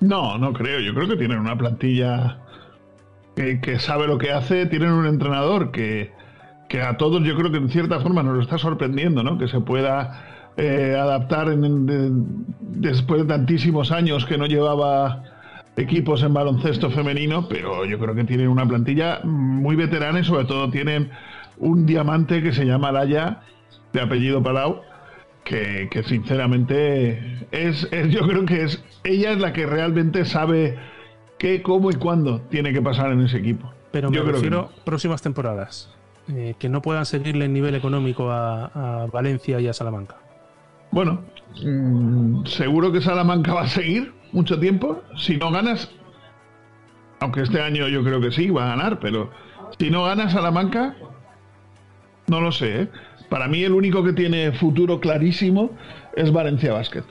[0.00, 0.80] No, no creo.
[0.80, 2.38] Yo creo que tienen una plantilla
[3.34, 4.66] que, sabe lo que hace.
[4.66, 6.12] Tienen un entrenador que,
[6.68, 9.38] que, a todos yo creo que en cierta forma nos lo está sorprendiendo, ¿no?
[9.38, 15.22] Que se pueda eh, adaptar después de tantísimos años que no llevaba
[15.76, 20.46] equipos en baloncesto femenino, pero yo creo que tienen una plantilla muy veterana y sobre
[20.46, 21.10] todo tienen
[21.58, 23.42] un diamante que se llama Laya,
[23.92, 24.80] de apellido Palau,
[25.44, 30.76] que, sinceramente es, yo creo que es ella es la que realmente sabe
[31.38, 33.72] qué, cómo y cuándo tiene que pasar en ese equipo.
[33.92, 35.90] Pero me refiero próximas temporadas.
[36.28, 40.16] Eh, que no puedan seguirle el nivel económico a, Valencia y a Salamanca.
[40.90, 41.22] Bueno,
[41.62, 45.02] mm, seguro que Salamanca va a seguir mucho tiempo.
[45.16, 45.90] Si no ganas,
[47.20, 49.30] aunque este año yo creo que sí, va a ganar, pero
[49.78, 50.96] si no ganas Salamanca,
[52.28, 52.82] no lo sé.
[52.82, 52.88] ¿eh?
[53.28, 55.70] Para mí el único que tiene futuro clarísimo
[56.14, 57.04] es Valencia Basket.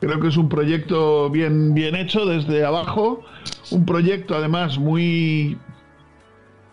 [0.00, 3.22] Creo que es un proyecto bien, bien hecho desde abajo,
[3.70, 5.56] un proyecto además muy,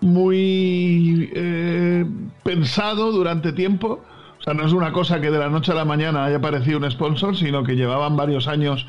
[0.01, 2.05] muy eh,
[2.43, 4.03] pensado durante tiempo.
[4.39, 6.77] O sea, no es una cosa que de la noche a la mañana haya aparecido
[6.79, 8.87] un sponsor, sino que llevaban varios años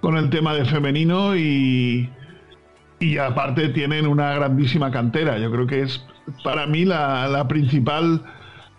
[0.00, 2.10] con el tema de femenino y,
[2.98, 5.38] y aparte tienen una grandísima cantera.
[5.38, 6.04] Yo creo que es
[6.44, 8.22] para mí la, la principal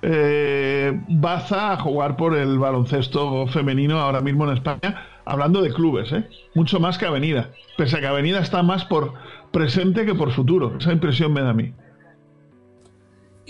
[0.03, 6.11] eh, baza a jugar por el baloncesto femenino ahora mismo en España, hablando de clubes,
[6.11, 6.27] ¿eh?
[6.55, 9.13] mucho más que Avenida, pese a que Avenida está más por
[9.51, 11.73] presente que por futuro, esa impresión me da a mí.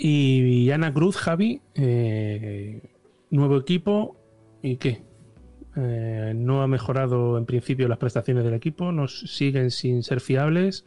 [0.04, 2.90] Y Ana Cruz, Javi, eh,
[3.30, 4.16] nuevo equipo,
[4.60, 5.04] ¿y qué?
[5.76, 10.84] Eh, no ha mejorado en principio las prestaciones del equipo, nos siguen sin ser fiables.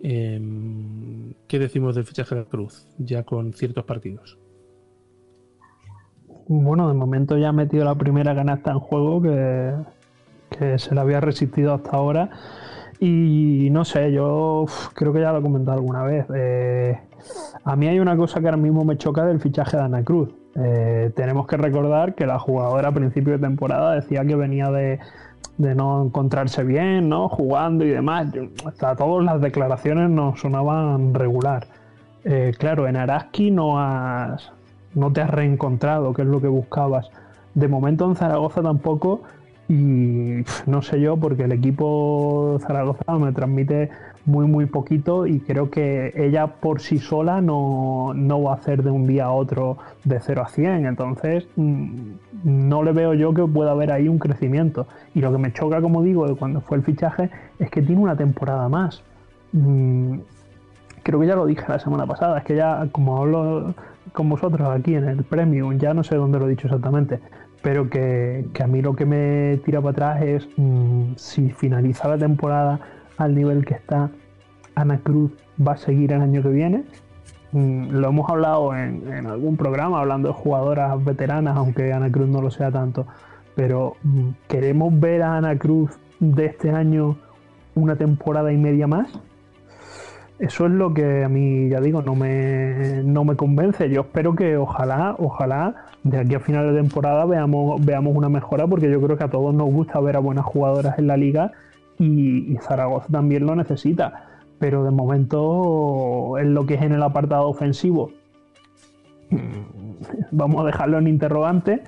[0.00, 4.38] ¿Qué decimos del fichaje de Cruz, ya con ciertos partidos?
[6.48, 11.20] bueno, de momento ya ha metido la primera canasta en juego que, se le había
[11.20, 12.30] resistido hasta ahora.
[12.98, 16.26] Y no sé, yo creo que ya lo he comentado alguna vez.
[16.34, 16.98] Eh,
[17.64, 20.30] a mí hay una cosa que ahora mismo me choca del fichaje de Ana Cruz.
[20.54, 24.98] Eh, tenemos que recordar que la jugadora a principio de temporada decía que venía de,
[25.56, 27.28] no encontrarse bien, ¿no?
[27.28, 28.28] Jugando y demás.
[28.64, 31.66] Hasta todas las declaraciones nos sonaban regular.
[32.24, 34.50] Eh, claro, en Araski no has,
[34.94, 37.10] no te has reencontrado, que es lo que buscabas.
[37.54, 39.22] De momento en Zaragoza tampoco,
[39.68, 43.90] y no sé yo, porque el equipo Zaragoza me transmite
[44.28, 48.90] muy, muy poquito y creo que ella por sí sola no, va a hacer de
[48.90, 50.86] un día a otro de 0 a 100.
[50.86, 52.10] Entonces, mm,
[52.44, 54.86] no le veo yo que pueda haber ahí un crecimiento.
[55.14, 58.02] Y lo que me choca, como digo, de cuando fue el fichaje, es que tiene
[58.02, 59.02] una temporada más.
[59.52, 60.18] Mm,
[61.02, 63.74] creo que ya lo dije la semana pasada, es que ya, como hablo
[64.12, 67.18] con vosotros aquí en el Premium, ya no sé dónde lo he dicho exactamente,
[67.62, 72.18] pero que, a mí lo que me tira para atrás es mm, si finaliza la
[72.18, 72.78] temporada
[73.18, 74.10] al nivel que está,
[74.74, 76.84] Ana Cruz va a seguir el año que viene.
[77.52, 82.40] Mm, lo hemos hablado en, algún programa, hablando de jugadoras veteranas, aunque Ana Cruz no
[82.40, 83.06] lo sea tanto,
[83.54, 87.16] pero mm, queremos ver a Ana Cruz de este año
[87.74, 89.20] una temporada y media más
[90.38, 93.90] eso es lo que a mí, ya digo, no me, no me convence.
[93.90, 98.66] Yo espero que ojalá, ojalá, de aquí a final de temporada veamos, veamos una mejora,
[98.66, 101.52] porque yo creo que a todos nos gusta ver a buenas jugadoras en la liga
[101.98, 104.24] y, Zaragoza también lo necesita.
[104.58, 108.10] Pero de momento, en lo que es en el apartado ofensivo,
[110.32, 111.82] vamos a dejarlo en interrogante.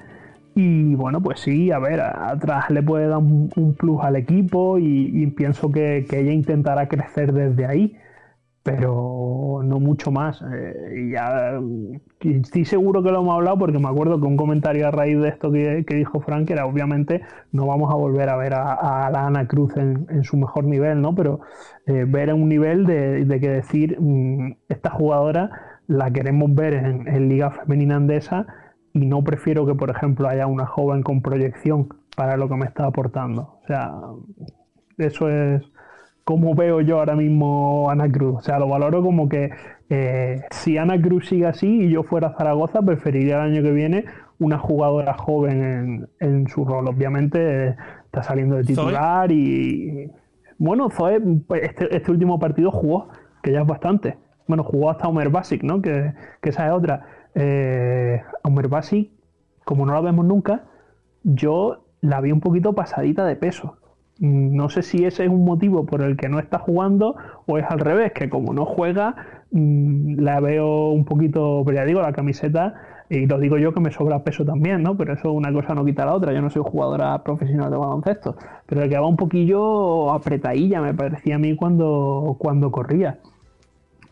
[0.55, 5.27] Y bueno, pues sí, a ver, atrás le puede dar un, plus al equipo y,
[5.29, 7.97] pienso que, ella intentará crecer desde ahí
[8.77, 10.43] pero no mucho más.
[10.43, 11.61] Eh, ya
[12.21, 15.29] estoy seguro que lo hemos hablado porque me acuerdo que un comentario a raíz de
[15.29, 19.47] esto que, dijo Frank era obviamente no vamos a volver a ver a, la Ana
[19.49, 21.15] Cruz en, su mejor nivel, ¿no?
[21.15, 21.41] Pero
[21.87, 25.51] eh, ver en un nivel de, que decir mm, esta jugadora
[25.89, 28.47] la queremos ver en, en Liga Femenina Andesa
[28.93, 32.67] y no prefiero que, por ejemplo, haya una joven con proyección para lo que me
[32.67, 33.59] está aportando.
[33.63, 33.93] O sea,
[34.99, 35.63] eso es
[36.31, 38.37] como veo yo ahora mismo Ana Cruz.
[38.37, 39.51] O sea, lo valoro como que
[39.89, 44.05] eh, si Ana Cruz sigue así y yo fuera Zaragoza, preferiría el año que viene
[44.39, 46.87] una jugadora joven en, su rol.
[46.87, 47.75] Obviamente
[48.05, 50.09] está saliendo de titular y.
[50.57, 53.09] Bueno, Zoe, pues, este, este, último partido jugó,
[53.43, 54.17] que ya es bastante.
[54.47, 55.83] Bueno, jugó hasta Homer Basic, ¿no?
[55.83, 56.13] Que,
[56.43, 57.07] esa es otra.
[57.35, 59.11] Eh, Homer Basic,
[59.65, 60.63] como no la vemos nunca,
[61.25, 63.80] yo la vi un poquito pasadita de peso.
[64.21, 67.17] No sé si ese es un motivo por el que no está jugando
[67.47, 69.17] o es al revés, que como no juega,
[69.51, 72.75] mm, la veo un poquito, pero ya digo, la camiseta,
[73.09, 74.97] y lo digo yo que me sobra peso también, ¿no?
[74.97, 76.33] Pero eso una cosa no quita la otra.
[76.33, 80.95] Yo no soy jugadora profesional de baloncesto, pero el que va un poquillo apretadilla me
[80.95, 83.19] parecía a mí cuando, cuando corría.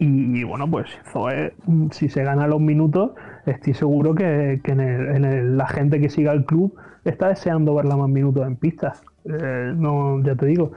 [0.01, 3.13] Y, bueno, pues Zoe, mm, si se gana los minutos,
[3.47, 8.47] estoy seguro que, en, la gente que siga el club está deseando verla más minutos
[8.47, 9.03] en pistas.
[9.29, 10.73] Eh, no, ya te digo,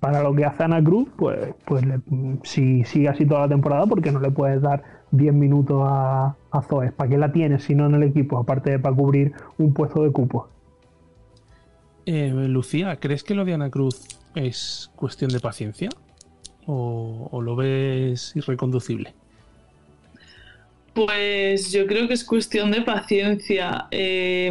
[0.00, 1.84] para lo que hace Ana Cruz, pues, pues
[2.42, 6.60] si sigue así toda la temporada, porque no le puedes dar 10 minutos a, a.
[6.60, 8.38] ¿Para qué la tienes si no en el equipo?
[8.38, 10.48] Aparte de para cubrir un puesto de cupo.
[12.06, 15.88] Eh, Lucía, ¿crees que lo de Ana Cruz ¿Es cuestión de paciencia?
[16.66, 19.14] ¿O, lo ves irreconducible?
[20.96, 23.86] Pues yo creo que es cuestión de paciencia.
[23.90, 24.50] Eh,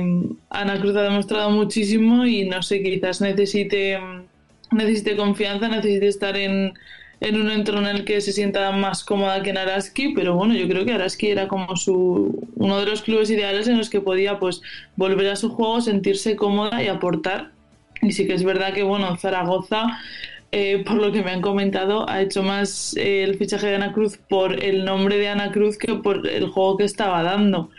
[0.52, 4.00] Ana Cruz ha demostrado muchísimo y no sé, quizás necesite,
[4.72, 6.74] necesite confianza, necesite estar en,
[7.20, 10.54] en un entorno en el que se sienta más cómoda que en Araski, pero bueno,
[10.54, 14.02] yo creo que Araski era como su uno de los clubes ideales en los que
[14.02, 14.62] podía pues
[14.96, 17.54] volver a su juego, sentirse cómoda y aportar.
[18.04, 19.98] Y sí que es verdad que bueno, Zaragoza,
[20.58, 23.92] eh, por lo que me han comentado, ha hecho más eh, el fichaje de Ana
[23.92, 27.72] Cruz por el nombre de Ana Cruz que por el juego que estaba dando.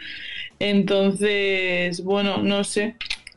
[0.59, 2.97] Entonces, bueno, no sé.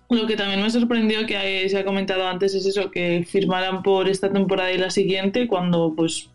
[0.10, 4.10] Lo que también me sorprendió que se ha comentado antes es eso, que firmaran por
[4.10, 6.30] esta temporada y la siguiente cuando pues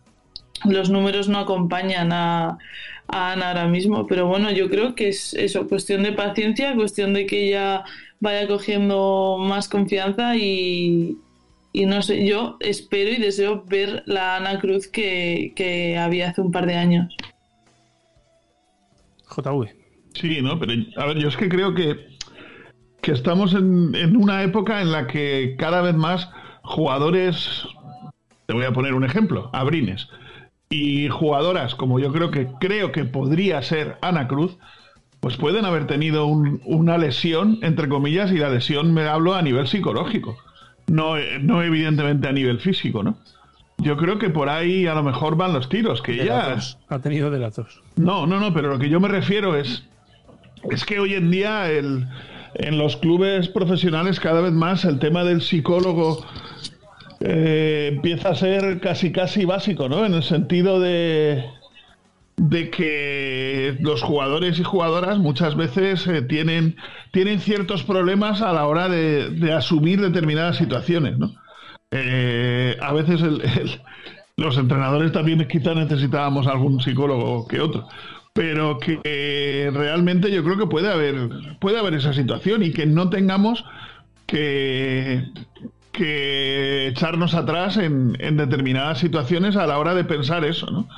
[0.63, 2.57] los números no acompañan a,
[3.07, 4.07] Ana ahora mismo.
[4.07, 7.83] Pero bueno, yo creo que es eso, cuestión de paciencia, cuestión de que ella
[8.19, 11.19] vaya cogiendo más confianza y,
[11.75, 16.41] y no sé, yo espero y deseo ver la Ana Cruz que, que había hace
[16.41, 17.15] un par de años.
[19.27, 19.75] JV.
[20.13, 22.15] Sí, no, pero a ver, yo es que creo que
[23.05, 26.27] que estamos en, una época en la que cada vez más
[26.63, 27.67] jugadores,
[28.47, 30.07] te voy a poner un ejemplo, Abrines,
[30.71, 34.57] y jugadoras como yo creo que creo que podría ser Ana Cruz,
[35.19, 39.67] pues pueden haber tenido una lesión, entre comillas, y la lesión me hablo a nivel
[39.67, 40.35] psicológico,
[40.87, 43.17] no, no evidentemente a nivel físico, ¿no?
[43.77, 46.57] Yo creo que por ahí a lo mejor van los tiros, que ya...
[46.87, 47.81] Ha tenido delatos.
[47.97, 49.83] No, no, no, pero lo que yo me refiero es...
[50.71, 52.07] Es que hoy en día el,
[52.55, 56.25] en los clubes profesionales cada vez más el tema del psicólogo
[57.19, 60.05] eh, empieza a ser casi casi básico, ¿no?
[60.05, 61.45] En el sentido de,
[62.37, 66.75] de que los jugadores y jugadoras muchas veces eh, tienen,
[67.11, 71.31] tienen ciertos problemas a la hora de, asumir determinadas situaciones, ¿no?
[71.91, 73.21] Eh, a veces
[74.37, 77.87] los entrenadores también quizá necesitábamos algún psicólogo que otro
[78.33, 81.29] pero que realmente yo creo que puede haber,
[81.61, 83.63] puede haber esa situación y que no tengamos
[84.25, 85.23] que,
[85.93, 90.89] que echarnos atrás en, determinadas situaciones a la hora de pensar eso, ¿no?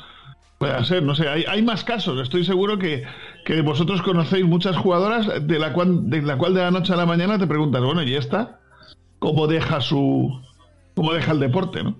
[0.58, 2.20] Puede ser, no sé, hay, hay más casos.
[2.20, 3.04] Estoy seguro que,
[3.46, 6.96] que, vosotros conocéis muchas jugadoras de la, cual, de la cual de la noche a
[6.96, 8.60] la mañana te preguntas, bueno, ¿y esta?
[9.20, 10.42] ¿Cómo deja su.
[10.96, 11.96] cómo deja el deporte, no?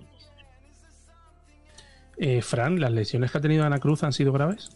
[2.16, 4.70] Eh, Fran, ¿las lesiones que ha tenido Ana Cruz han sido graves?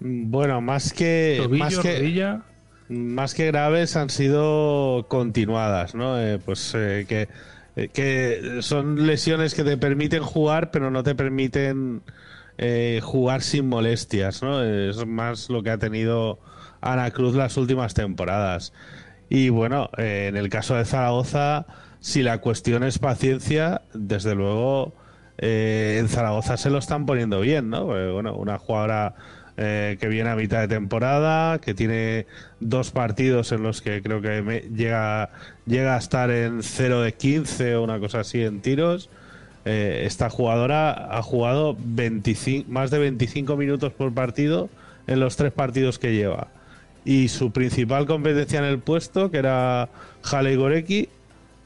[0.00, 1.46] Bueno, más que.
[1.50, 2.40] más que,
[2.88, 6.20] Más que graves han sido continuadas, ¿no?
[6.20, 7.28] Eh, pues eh, que,
[7.92, 12.02] que son lesiones que te permiten jugar, pero no te permiten
[13.02, 14.62] jugar sin molestias, ¿no?
[14.62, 16.38] Es más lo que ha tenido
[16.80, 18.72] Ana Cruz las últimas temporadas.
[19.28, 21.66] Y bueno, en el caso de Zaragoza,
[22.00, 24.94] si la cuestión es paciencia, desde luego
[25.38, 27.86] en Zaragoza se lo están poniendo bien, ¿no?
[27.86, 29.16] bueno, una jugadora
[29.56, 32.26] eh, que viene a mitad de temporada, que tiene
[32.58, 35.30] dos partidos en los que creo que llega,
[35.64, 39.10] llega a estar en 0 de 15 o una cosa así en tiros.
[39.64, 44.68] Eh, esta jugadora ha jugado 25, más de 25 minutos por partido
[45.06, 46.48] en los tres partidos que lleva.
[47.04, 49.88] Y su principal competencia en el puesto, que era
[50.24, 51.08] Hale Goreki,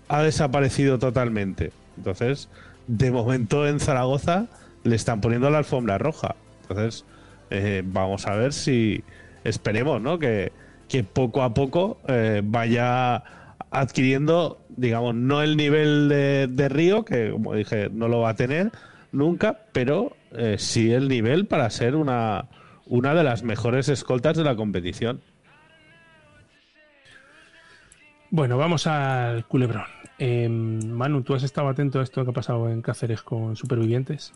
[0.09, 1.73] ha desaparecido totalmente.
[1.97, 2.49] Entonces,
[2.87, 4.47] de momento en Zaragoza
[4.85, 6.35] le están poniendo la alfombra roja.
[6.63, 7.05] Entonces,
[7.51, 9.03] eh, vamos a ver si
[9.45, 10.19] esperemos, ¿no?
[10.19, 10.53] Que,
[11.13, 13.23] poco a poco eh, vaya
[13.71, 18.73] adquiriendo, digamos, no el nivel de, Río, que como dije, no lo va a tener
[19.13, 22.47] nunca, pero eh, sí el nivel para ser una,
[22.87, 25.21] una de las mejores escoltas de la competición.
[28.31, 29.87] Bueno, vamos al culebrón.
[30.19, 34.35] Em, Manu, ¿tú has estado atento a esto que ha pasado en Cáceres con supervivientes?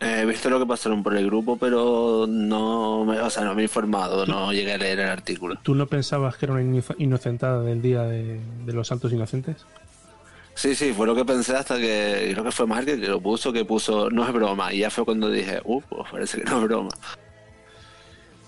[0.00, 3.62] He visto lo que pasaron por el grupo, pero no me, o sea, no me
[3.62, 5.56] he informado, no llegué a leer el artículo.
[5.62, 9.64] ¿Tú no pensabas que era una inocentada del día de, los santos inocentes?
[10.54, 13.52] Sí, sí, fue lo que pensé hasta que creo que fue Market que lo puso,
[13.52, 14.72] que puso no es broma.
[14.72, 16.90] Y ya fue cuando dije, uh, pues parece que no es broma.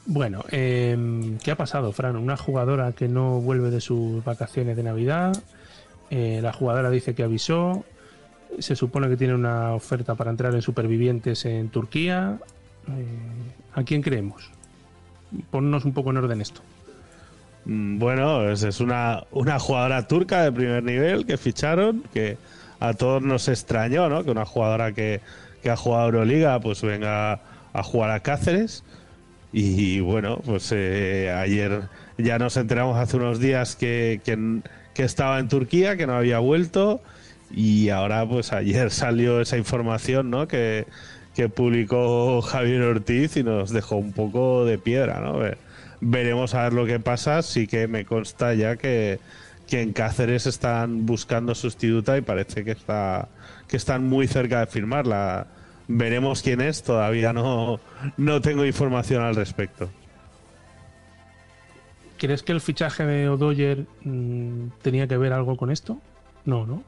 [0.06, 2.16] Bueno, eh, ¿qué ha pasado, Fran?
[2.16, 5.36] Una jugadora que no vuelve de sus vacaciones de Navidad.
[6.10, 7.84] Eh, la jugadora dice que avisó
[8.58, 12.38] se supone que tiene una oferta para entrar en supervivientes en Turquía.
[12.88, 13.04] Eh,
[13.74, 14.50] ¿A quién creemos?
[15.50, 16.62] Ponnos un poco en orden esto.
[17.66, 22.38] Mm, bueno, es, una, una jugadora turca de primer nivel que ficharon, que
[22.80, 24.24] a todos nos extrañó, ¿no?
[24.24, 25.20] Que una jugadora que,
[25.62, 27.40] que ha jugado Euroliga, pues venga
[27.72, 28.84] a jugar a Cáceres.
[29.52, 31.82] Y bueno, pues eh, ayer
[32.18, 34.60] ya nos enteramos hace unos días que, que,
[34.94, 37.00] que estaba en Turquía, que no había vuelto.
[37.50, 40.48] Y ahora, pues ayer salió esa información, ¿no?
[40.48, 40.86] Que,
[41.34, 45.38] que publicó Javier Ortiz y nos dejó un poco de piedra, ¿no?
[46.00, 47.42] Veremos a ver lo que pasa.
[47.42, 49.18] Sí que me consta ya que,
[49.66, 53.28] que en Cáceres están buscando sustituta y parece que está
[53.68, 55.46] que están muy cerca de firmarla.
[55.88, 57.80] Veremos quién es, todavía no,
[58.16, 59.88] no tengo información al respecto.
[62.18, 66.00] ¿Crees que el fichaje de O'Doyer mm, tenía que ver algo con esto?
[66.44, 66.82] No, ¿no?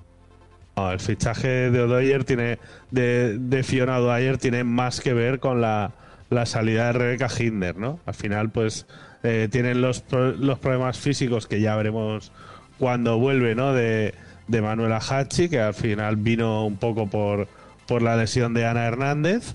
[0.93, 2.59] El fichaje de O'Doyer tiene
[2.91, 5.93] de, de Fiona O'Doyer tiene más que ver con la,
[6.31, 8.01] la salida de Rebecca Hinder, ¿no?
[8.07, 8.87] Al final, pues
[9.22, 12.33] eh, tienen los, los problemas físicos que ya veremos
[12.79, 13.72] cuando vuelve, ¿no?
[13.72, 14.14] De,
[14.47, 17.49] de Manuela Hachi, que al final vino un poco por,
[17.87, 19.55] por la lesión de Ana Hernández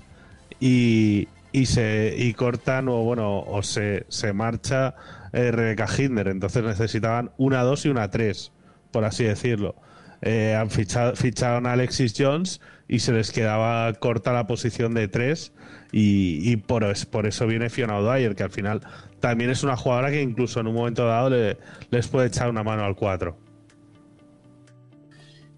[0.60, 4.94] y, y se y cortan o bueno o se, se marcha
[5.32, 8.52] eh, Rebeca Hinder entonces necesitaban una 2 y una 3
[8.90, 9.76] por así decirlo
[10.22, 15.08] eh, han fichado ficharon a Alexis Jones y se les quedaba corta la posición de
[15.08, 15.52] 3
[15.92, 18.80] y, y por, por eso viene Fiona O'Dwyer que al final
[19.20, 21.58] también es una jugadora que incluso en un momento dado le,
[21.90, 23.44] les puede echar una mano al 4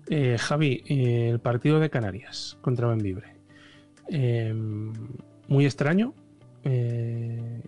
[0.08, 3.34] eh, Javi, eh, el partido de Canarias contra Benvibre.
[4.08, 4.54] Eh,
[5.48, 6.14] muy extraño.
[6.64, 7.60] Eh,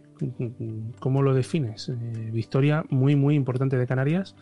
[0.99, 1.93] ¿Cómo lo defines?
[2.33, 4.35] Victoria muy, muy importante de Canarias,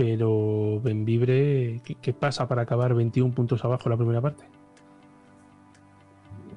[0.00, 4.44] pero Benvibre, ¿qué, ¿qué, pasa para acabar 21 puntos abajo la primera parte?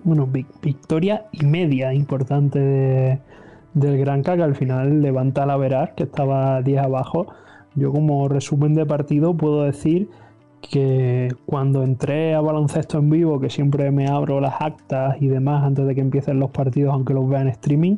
[0.06, 0.30] Bueno,
[0.62, 3.20] victoria y media importante de,
[3.74, 7.28] del Granca, que al final levanta la Veraz, que estaba 10 abajo.
[7.76, 10.10] Yo como resumen de partido puedo decir
[10.62, 15.66] que cuando entré a baloncesto en vivo, que siempre me abro las actas y demás
[15.66, 17.98] antes de que empiecen los partidos, aunque los vea en streaming,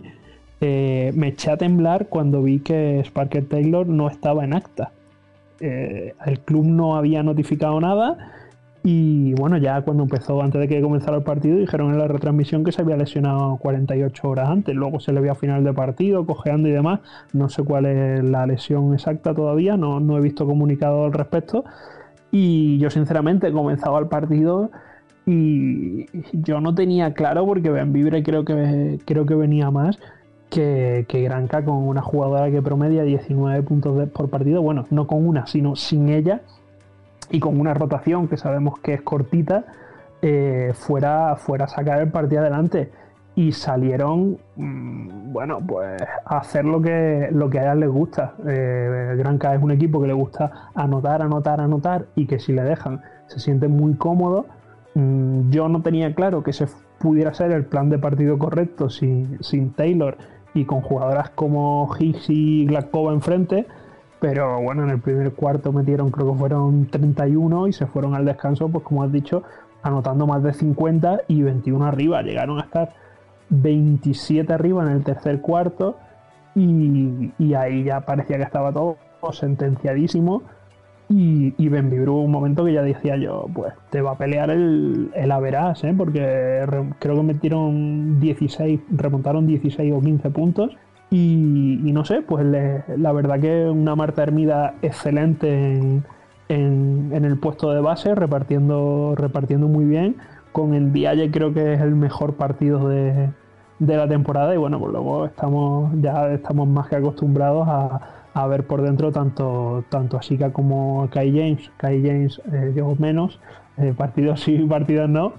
[0.60, 4.95] eh, me eché a temblar cuando vi que Sparker Taylor no estaba en acta.
[5.60, 8.18] Eh, el club no había notificado nada
[8.84, 12.64] y bueno, ya cuando empezó, antes de que comenzara el partido, dijeron en la retransmisión
[12.64, 14.76] que se había lesionado 48 horas antes.
[14.76, 17.00] Luego se le vio a final de partido, cojeando y demás.
[17.34, 21.66] No sé cuál es la lesión exacta todavía, no, no he visto comunicado al respecto
[22.32, 24.70] y yo sinceramente comenzaba el partido
[25.26, 29.98] y yo no tenía claro porque Benvibre creo que creo que venía más
[30.50, 35.28] que, que, Granca con una jugadora que promedia 19 puntos por partido, bueno, no con
[35.28, 36.42] una, sino sin ella
[37.30, 39.66] y con una rotación que sabemos que es cortita,
[40.22, 42.92] eh, fuera, fuera a sacar el partido adelante
[43.36, 48.34] y salieron, mmm, bueno, pues a hacer lo que, lo que a ellas les gusta.
[48.48, 52.64] Eh, Granca es un equipo que le gusta anotar, anotar, anotar y que si le
[52.64, 54.46] dejan se siente muy cómodo.
[54.94, 56.68] Mm, yo no tenía claro que ese
[57.00, 60.18] pudiera ser el plan de partido correcto sin, sin Taylor
[60.56, 63.68] y con jugadoras como Higgs y Glakova enfrente.
[64.20, 68.26] Pero bueno, en el primer cuarto metieron, creo que fueron 31 y se fueron al
[68.26, 69.44] descanso, pues como has dicho,
[69.84, 72.24] anotando más de 50 y 21 arriba.
[72.24, 72.94] Llegaron a estar
[73.50, 75.98] 27 arriba en el tercer cuarto
[76.56, 78.98] y, y ahí ya parecía que estaba todo
[79.32, 80.42] sentenciadísimo
[81.10, 85.12] y, y Benvibru un momento que ya decía yo, pues te va a pelear el,
[85.14, 85.94] el Averas, ¿eh?
[85.96, 90.78] porque re, creo que metieron 16, remontaron 16 o 15 puntos
[91.12, 96.04] y, no sé, pues la verdad que una Marta Hermida excelente en,
[96.50, 100.16] en, en, el puesto de base, repartiendo, repartiendo muy bien
[100.56, 103.30] con el Vialle creo que es el mejor partido de,
[103.80, 108.00] de, la temporada y bueno, pues luego estamos ya estamos más que acostumbrados a,
[108.36, 113.40] a ver por dentro tanto, tanto a como Kai James, Kai James eh, yo menos,
[113.78, 115.34] eh, partidos sí, partidos no.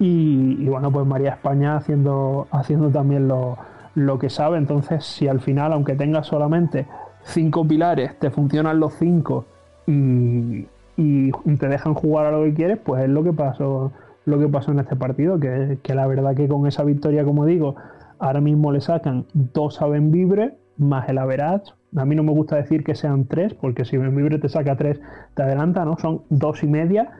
[0.00, 3.56] Y, y, bueno, pues María España haciendo, haciendo también lo,
[3.94, 4.58] lo que sabe.
[4.58, 6.88] Entonces, si al final, aunque tengas solamente
[7.22, 9.44] cinco pilares, te funcionan los cinco
[9.86, 10.66] y,
[10.96, 13.92] y, te dejan jugar a lo que quieres, pues es lo que pasó
[14.24, 17.44] lo que pasó en este partido, que, que, la verdad que con esa victoria, como
[17.44, 17.74] digo,
[18.20, 21.72] ahora mismo le sacan dos a Benvibre más el average.
[21.96, 25.00] A mí no me gusta decir que sean tres, porque si Benvibre te saca tres,
[25.34, 25.98] te adelanta, ¿no?
[25.98, 27.10] Son dos y media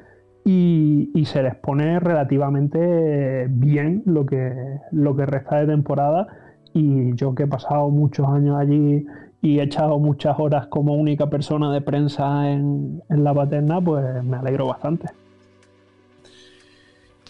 [0.44, 4.52] y, y, se les pone relativamente bien lo que,
[4.90, 6.26] lo que resta de temporada.
[6.74, 9.06] Y yo que he pasado muchos años allí
[9.42, 14.24] y he echado muchas horas como única persona de prensa en, en la paterna, pues
[14.24, 15.08] me alegro bastante.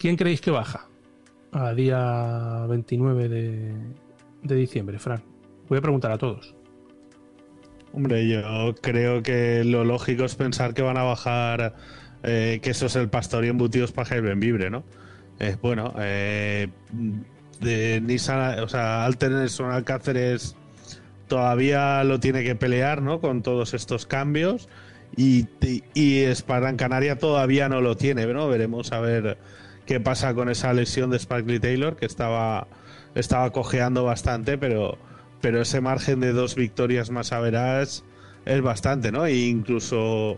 [0.03, 0.87] ¿Quién creéis que baja
[1.51, 3.73] a día 29 de,
[4.43, 5.23] de, diciembre, Fran?
[5.69, 6.55] Voy a preguntar a todos.
[7.93, 11.75] Hombre, yo creo que lo lógico es pensar que van a bajar,
[12.23, 14.83] eh, que eso es el pastor y embutidos para el Benvibre, ¿no?
[15.39, 16.69] Eh, bueno, eh,
[17.61, 20.55] Nissan, o sea, Alterson Alcáceres
[21.27, 23.21] todavía lo tiene que pelear, ¿no?
[23.21, 24.69] Con todos estos cambios
[25.15, 25.47] y,
[25.93, 26.25] y
[26.77, 28.47] Canaria todavía no lo tiene, ¿no?
[28.49, 29.37] Veremos a ver
[29.85, 32.67] qué pasa con esa lesión de Sparkly Taylor, que estaba,
[33.13, 34.97] estaba cojeando bastante, pero,
[35.43, 38.05] pero ese margen de dos victorias más a verás
[38.45, 39.25] es bastante, ¿no?
[39.25, 40.37] E incluso,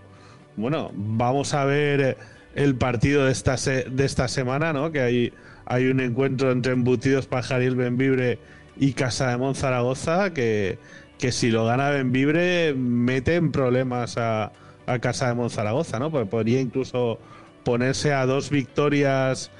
[0.55, 2.17] bueno, vamos a ver
[2.55, 4.91] el partido de esta, de esta semana, ¿no?
[4.91, 5.33] Que hay,
[5.67, 8.39] hay un encuentro entre Embutidos Pajaril Benvibre
[8.77, 10.79] y Casa de Monzaragoza que,
[11.19, 14.53] que si lo gana Benvibre mete en problemas a,
[14.87, 16.09] a Casa de Monzaragoza, ¿no?
[16.09, 17.19] Porque podría incluso
[17.63, 19.51] ponerse a dos victorias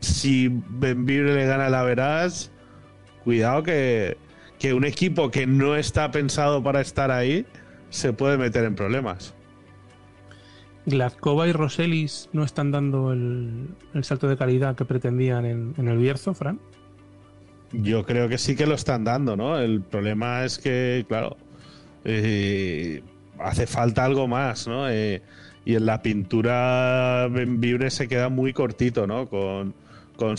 [0.00, 2.50] si Benvibre le gana la Verás.
[3.24, 4.16] Cuidado que,
[4.60, 7.46] que un equipo que no está pensado para estar ahí
[7.88, 9.34] se puede meter en problemas.
[10.84, 16.34] Gladkova y Roselis no están dando el, salto de calidad que pretendían en, el Bierzo,
[16.34, 16.60] Fran.
[17.72, 19.58] Yo creo que sí que lo están dando, ¿no?
[19.58, 21.36] El problema es que, claro,
[22.04, 23.02] eh,
[23.38, 24.90] hace falta algo más, ¿no?
[24.90, 25.22] Eh,
[25.64, 29.26] y en la pintura Vibre se queda muy cortito, ¿no?
[29.26, 29.74] Con,
[30.16, 30.34] con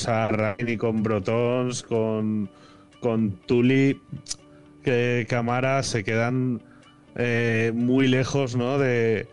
[0.60, 2.50] y con Brotons, con,
[3.02, 4.00] con Tuli,
[4.84, 6.62] que Camara se quedan
[7.16, 8.78] eh, muy lejos, ¿no?
[8.78, 9.28] De,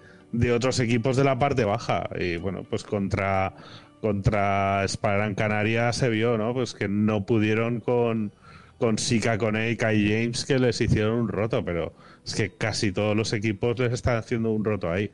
[0.53, 2.09] otros equipos de la parte baja.
[2.19, 3.55] Y bueno, pues contra,
[4.01, 6.53] contra Sparan Canaria se vio, ¿no?
[6.53, 8.33] Pues que no pudieron con,
[8.79, 11.93] con Sika, con y Kai James, que les hicieron un roto, pero
[12.25, 15.11] es que casi todos los equipos les están haciendo un roto ahí.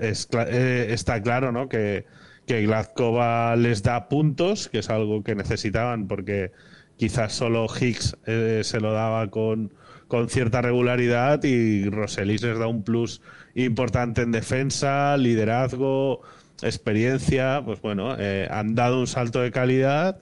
[0.00, 1.68] Eh, está claro, ¿no?
[1.68, 2.04] Que,
[2.46, 6.52] que Gladkova les da puntos, que es algo que necesitaban, porque
[6.98, 9.72] quizás solo Hicks eh, se lo daba con,
[10.08, 13.22] con cierta regularidad y Roselis les da un plus
[13.54, 16.20] importante en defensa, liderazgo,
[16.60, 17.62] experiencia.
[17.64, 20.20] Pues bueno, eh, han dado un salto de calidad,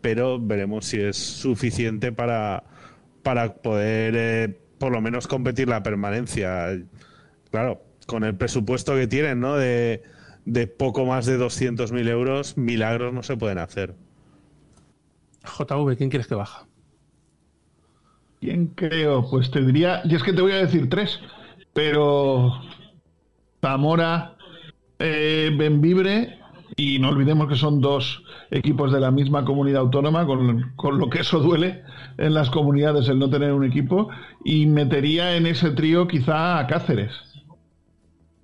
[0.00, 2.64] pero veremos si es suficiente para,
[3.22, 6.68] para poder eh, por lo menos competir la permanencia.
[7.50, 9.56] Claro, con el presupuesto que tienen, ¿no?
[9.56, 10.02] De,
[10.44, 13.94] de poco más de 200.000 euros, milagros no se pueden hacer.
[15.46, 16.66] JV, ¿quién quieres que baja?
[18.40, 19.28] ¿Quién creo?
[19.28, 21.20] Pues te diría, y es que te voy a decir tres,
[21.72, 22.52] pero
[23.60, 24.36] Zamora,
[24.98, 26.38] eh, Benvibre,
[26.76, 31.08] y no olvidemos que son dos equipos de la misma comunidad autónoma, con, con, lo
[31.08, 31.82] que eso duele
[32.18, 34.10] en las comunidades el no tener un equipo,
[34.44, 37.12] y metería en ese trío quizá a Cáceres.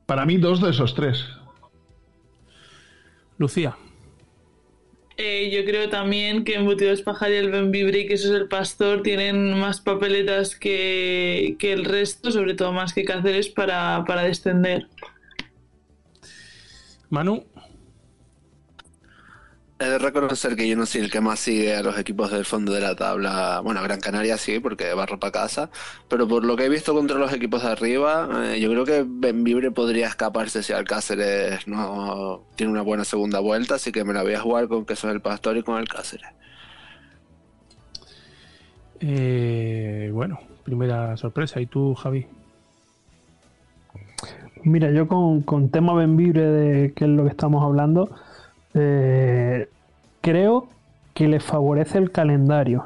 [0.06, 1.26] Para mí, dos de esos tres.
[3.38, 3.76] Lucía.
[5.16, 8.48] Eh, yo creo también que Embutidos Pajar y el Benvibre y que eso es el
[8.48, 14.88] Pastor tienen más papeletas que, el resto, sobre todo más que Cáceres, para, para descender.
[17.10, 17.44] Manu.
[19.82, 22.44] He de reconocer que yo no soy el que más sigue a los equipos del
[22.44, 23.60] fondo de la tabla.
[23.64, 25.70] Bueno, Gran Canaria sí, porque barro para casa.
[26.06, 29.04] Pero por lo que he visto contra los equipos de arriba, eh, yo creo que
[29.04, 33.74] Benvibre podría escaparse si Alcáceres no tiene una buena segunda vuelta.
[33.74, 36.30] Así que me la voy a jugar con que son el Pastor y con Alcáceres.
[39.00, 41.60] Eh, bueno, primera sorpresa.
[41.60, 42.28] ¿Y tú, Javi?
[44.62, 48.14] Mira, yo con, con tema Benvibre, de qué es lo que estamos hablando.
[48.74, 49.68] Eh,
[50.20, 50.68] creo
[51.14, 52.84] que le favorece el calendario.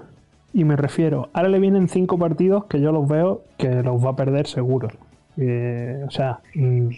[0.53, 4.11] Y me refiero, ahora le vienen cinco partidos que yo los veo que los va
[4.11, 4.89] a perder seguro.
[5.37, 6.89] Eh, o sea, mm,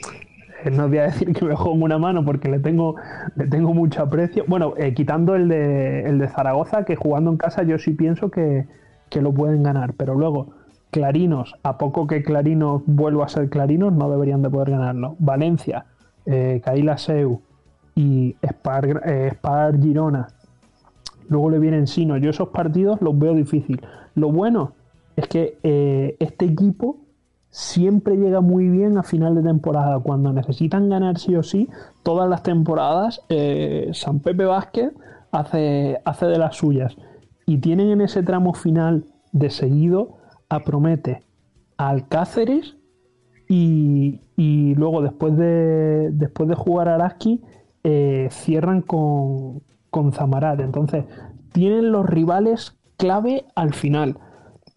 [0.72, 2.96] no voy a decir que me juego una mano porque le tengo,
[3.36, 4.44] le tengo mucho aprecio.
[4.46, 8.30] Bueno, eh, quitando el de, el de Zaragoza, que jugando en casa yo sí pienso
[8.30, 8.66] que,
[9.10, 9.94] que lo pueden ganar.
[9.94, 10.50] Pero luego,
[10.90, 15.16] Clarinos, a poco que Clarinos vuelva a ser Clarinos, no deberían de poder ganarlo.
[15.18, 15.86] Valencia,
[16.26, 17.42] eh, Caila Seu,
[17.98, 20.28] y Spar, eh, Spar Girona.
[21.28, 22.16] Luego le vienen Sino.
[22.16, 23.80] Yo esos partidos los veo difícil.
[24.14, 24.74] Lo bueno
[25.16, 27.00] es que eh, este equipo
[27.50, 29.98] siempre llega muy bien a final de temporada.
[29.98, 31.68] Cuando necesitan ganar sí o sí,
[32.04, 34.92] todas las temporadas, eh, San Pepe Vázquez
[35.32, 36.96] hace, hace de las suyas.
[37.46, 40.18] Y tienen en ese tramo final de seguido
[40.48, 41.24] a Promete,
[41.78, 42.76] a Alcáceres
[43.48, 47.42] y, y luego después de, después de jugar a Araski
[47.84, 50.60] eh, cierran con, con Zamarat.
[50.60, 51.04] Entonces,
[51.52, 54.18] tienen los rivales clave al final.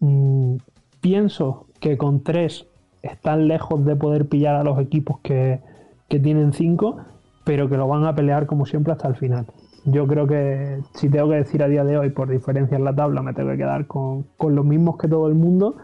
[0.00, 0.56] Mm,
[1.00, 2.66] pienso que con tres
[3.02, 5.60] están lejos de poder pillar a los equipos que,
[6.08, 6.98] tienen cinco,
[7.42, 9.46] pero que lo van a pelear como siempre hasta el final.
[9.86, 12.94] Yo creo que si tengo que decir a día de hoy, por diferencia en la
[12.94, 15.76] tabla, me tengo que quedar con, con los mismos que todo el mundo,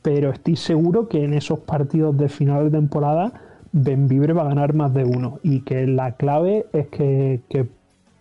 [0.00, 3.32] pero estoy seguro que en esos partidos de final de temporada
[3.72, 7.40] Benvibre va a ganar más de uno y que la clave es que,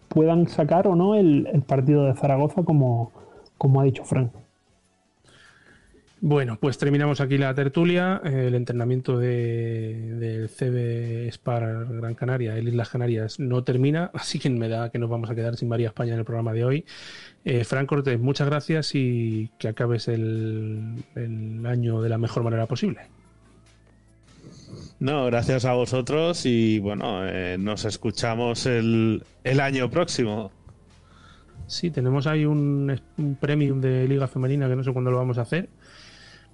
[0.10, 3.12] puedan sacar o no el, partido de Zaragoza como,
[3.58, 4.32] como ha dicho Frank.
[6.20, 8.20] Bueno, pues terminamos aquí la tertulia.
[8.24, 14.50] El entrenamiento de, del CB Spar Gran Canaria, el Islas Canarias, no termina, así que
[14.50, 16.86] me da que nos vamos a quedar sin María España en el programa de hoy.
[17.46, 22.66] Eh, Fran Cortés, muchas gracias y que acabes el, el año de la mejor manera
[22.66, 23.02] posible.
[25.00, 30.52] No, gracias a vosotros y bueno, eh, nos escuchamos el, el año próximo.
[31.68, 35.38] Sí, tenemos ahí un, un premium de Liga Femenina que no sé cuándo lo vamos
[35.38, 35.70] a hacer,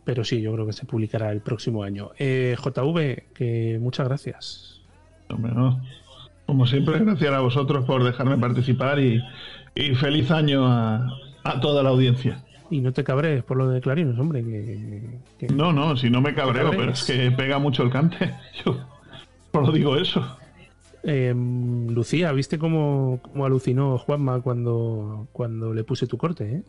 [0.04, 2.12] pero sí, yo creo que se publicará el próximo año.
[2.18, 4.82] Eh, JV, que muchas gracias.
[6.46, 9.24] Como siempre, gracias a vosotros por dejarme participar y,
[9.76, 11.08] y feliz año a,
[11.44, 12.44] a toda la audiencia.
[12.74, 14.43] Y no te cabres por lo de Clarinos, hombre.
[14.43, 16.80] Que, que- No, no, si no me cabreo, cabrees.
[16.80, 18.34] pero es que pega mucho el cante.
[18.65, 18.78] Yo
[19.51, 20.26] solo digo eso.
[21.03, 26.45] Eh, Lucía, ¿viste cómo, cómo alucinó Juanma cuando, cuando le puse tu corte?
[26.55, 26.63] Eh?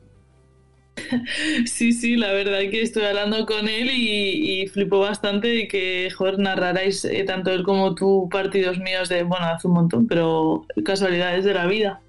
[1.66, 6.09] Sí, sí, la verdad que estoy hablando con él y, y flipo bastante de que,
[6.14, 10.66] joder, narraráis eh, tanto él como tú partidos míos de, bueno, hace un montón, pero
[10.84, 12.00] casualidades de la vida.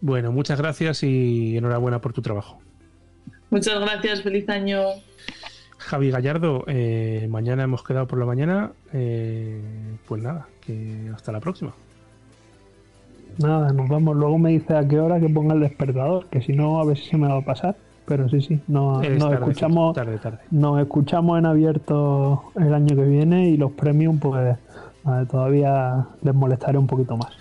[0.00, 2.60] Bueno, muchas gracias y enhorabuena por tu trabajo.
[3.50, 4.80] Muchas gracias, feliz año.
[5.78, 8.72] Javi Gallardo, eh, mañana hemos quedado por la mañana.
[8.92, 9.60] eh,
[10.08, 11.72] pues nada, que hasta la próxima.
[13.38, 14.16] Nada, nos vamos.
[14.16, 16.96] Luego me dice a qué hora que ponga el despertador, que si no, a ver
[16.96, 17.76] si se me va a pasar.
[18.06, 20.38] Pero sí, sí, no, Es nos, tarde, escuchamos, tarde, tarde.
[20.52, 26.34] nos escuchamos en abierto el año que viene y los premium, pues eh, todavía les
[26.34, 27.32] molestaré un poquito más.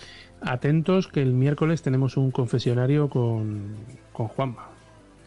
[0.41, 3.75] Atentos que el miércoles tenemos un confesionario con,
[4.11, 4.69] con Juanma.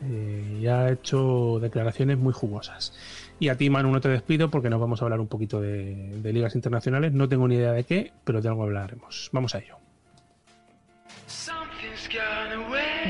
[0.02, 2.92] Eh, ya ha hecho declaraciones muy jugosas.
[3.40, 6.20] Y a ti, Manu, no te despido porque nos vamos a hablar un poquito de,
[6.20, 7.12] de ligas internacionales.
[7.12, 9.30] No tengo ni idea de qué, pero de algo hablaremos.
[9.32, 9.76] Vamos a ello.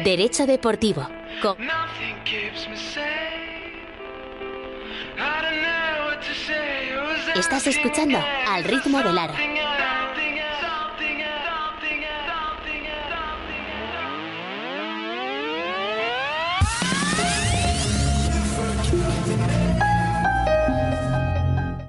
[0.05, 1.09] Derecho Deportivo.
[1.43, 1.57] Con
[7.36, 8.18] Estás escuchando
[8.49, 9.34] al ritmo del aro.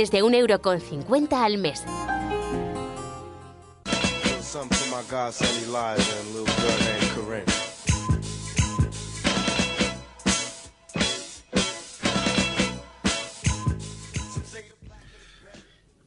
[0.00, 1.84] Desde un euro con 50 al mes.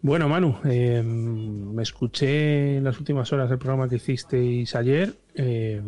[0.02, 5.14] Bueno, Manu, eh, me escuché en las últimas horas del programa que hicisteis ayer.
[5.36, 5.84] Eh,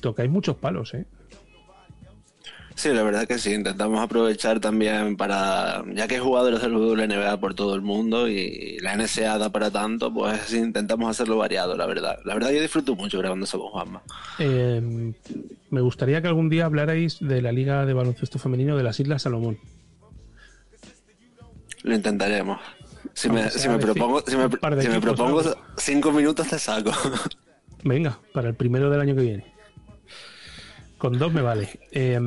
[0.00, 1.06] tocáis muchos palos, ¿eh?
[2.82, 7.38] Sí, la verdad que sí, intentamos aprovechar también para, ya que hay jugadores del WNBA
[7.38, 11.86] por todo el mundo y la NSA da para tanto, pues intentamos hacerlo variado, la
[11.86, 12.18] verdad.
[12.24, 14.02] La verdad yo disfruto mucho grabando eso con Juanma.
[14.40, 15.12] Eh,
[15.70, 19.22] me gustaría que algún día hablarais de la Liga de Baloncesto Femenino de las Islas
[19.22, 19.58] Salomón.
[21.84, 22.58] Lo intentaremos.
[23.14, 25.40] Si me, si propongo, si me, propongo
[25.76, 26.90] cinco minutos te saco.
[27.84, 29.51] Venga, para el primero del año que viene.
[31.02, 31.68] Con dos me vale.
[31.90, 32.20] Eh,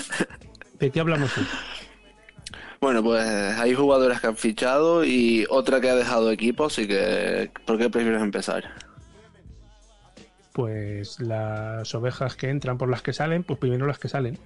[0.78, 1.44] ¿De qué hablamos hoy?
[2.80, 7.50] Bueno, pues hay jugadoras que han fichado y otra que ha dejado equipo, así que
[7.66, 8.62] ¿por qué prefieres empezar?
[10.52, 14.38] Pues las ovejas que entran por las que salen, pues primero las que salen.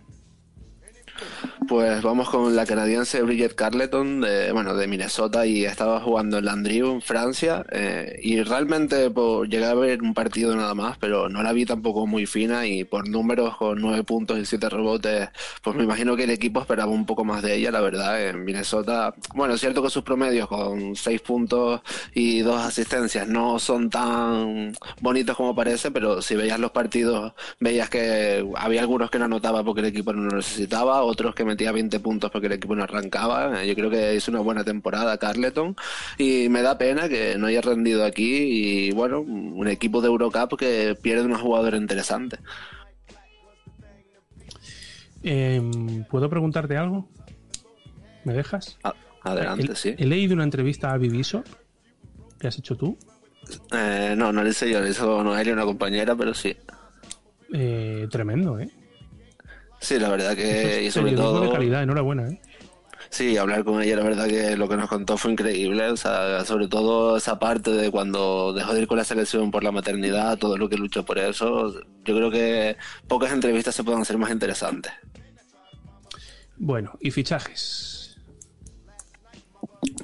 [1.68, 6.44] Pues vamos con la canadiense Bridget Carleton, de, bueno, de Minnesota y estaba jugando en
[6.44, 11.28] Landrieu en Francia eh, y realmente por, llegué a ver un partido nada más, pero
[11.28, 15.28] no la vi tampoco muy fina y por números con nueve puntos y siete rebotes,
[15.62, 18.44] pues me imagino que el equipo esperaba un poco más de ella, la verdad, en
[18.44, 19.14] Minnesota.
[19.34, 21.82] Bueno, es cierto que sus promedios con seis puntos
[22.14, 27.88] y dos asistencias no son tan bonitos como parece, pero si veías los partidos veías
[27.90, 31.72] que había algunos que no anotaba porque el equipo no lo necesitaba, otros que metía
[31.72, 33.64] 20 puntos porque el equipo no arrancaba.
[33.64, 35.76] Yo creo que hizo una buena temporada Carleton
[36.18, 40.58] y me da pena que no haya rendido aquí y bueno, un equipo de Eurocup
[40.58, 42.38] que pierde una jugadora interesante.
[45.22, 45.60] Eh,
[46.08, 47.08] ¿Puedo preguntarte algo?
[48.24, 48.78] ¿Me dejas?
[49.22, 49.94] Adelante, he, sí.
[49.98, 51.44] he leído una entrevista a Viviso
[52.38, 52.98] que has hecho tú.
[53.72, 56.56] Eh, no, no le hice yo, le hizo Noelia, una compañera, pero sí.
[57.52, 58.70] Eh, tremendo, ¿eh?
[59.80, 60.84] Sí, la verdad que...
[60.84, 61.40] Y sobre todo...
[61.40, 62.40] de calidad, enhorabuena, ¿eh?
[63.10, 66.44] Sí, hablar con ella, la verdad que lo que nos contó fue increíble, o sea,
[66.44, 70.38] sobre todo esa parte de cuando dejó de ir con la selección por la maternidad,
[70.38, 71.74] todo lo que luchó por eso,
[72.04, 72.76] yo creo que
[73.08, 74.92] pocas entrevistas se pueden hacer más interesantes.
[76.56, 77.89] Bueno, y fichajes.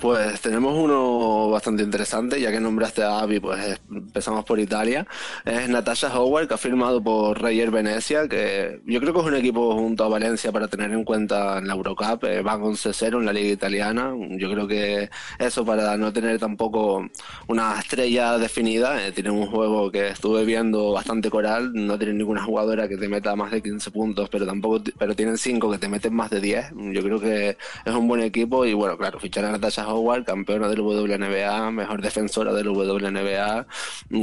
[0.01, 5.07] Pues tenemos uno bastante interesante, ya que nombraste a Avi, pues empezamos por Italia.
[5.45, 9.35] Es Natasha Howard, que ha firmado por Reyer Venecia, que yo creo que es un
[9.35, 12.25] equipo junto a Valencia para tener en cuenta en la Eurocup.
[12.25, 14.15] Eh, va con 0 en la liga italiana.
[14.39, 17.07] Yo creo que eso para no tener tampoco
[17.47, 19.07] una estrella definida.
[19.07, 21.73] Eh, tiene un juego que estuve viendo bastante coral.
[21.75, 25.37] No tiene ninguna jugadora que te meta más de 15 puntos, pero tampoco, pero tienen
[25.37, 26.71] 5 que te meten más de 10.
[26.95, 30.69] Yo creo que es un buen equipo y bueno, claro, fichar a Natasha Howard, campeona
[30.69, 33.67] del WNBA, mejor defensora del WNBA.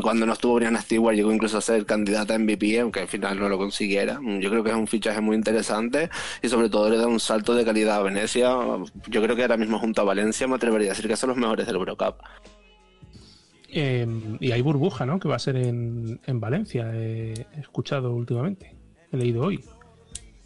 [0.01, 3.39] Cuando no estuvo Brianna Stewart llegó incluso a ser candidata a MVP, aunque al final
[3.39, 4.19] no lo consiguiera.
[4.39, 6.09] Yo creo que es un fichaje muy interesante
[6.41, 8.49] y sobre todo le da un salto de calidad a Venecia.
[9.07, 11.37] Yo creo que ahora mismo junto a Valencia me atrevería a decir que son los
[11.37, 12.15] mejores del Eurocup.
[13.69, 14.07] Eh,
[14.39, 15.19] y hay burbuja, ¿no?
[15.19, 18.75] Que va a ser en Valencia, he escuchado últimamente,
[19.11, 19.63] he leído hoy.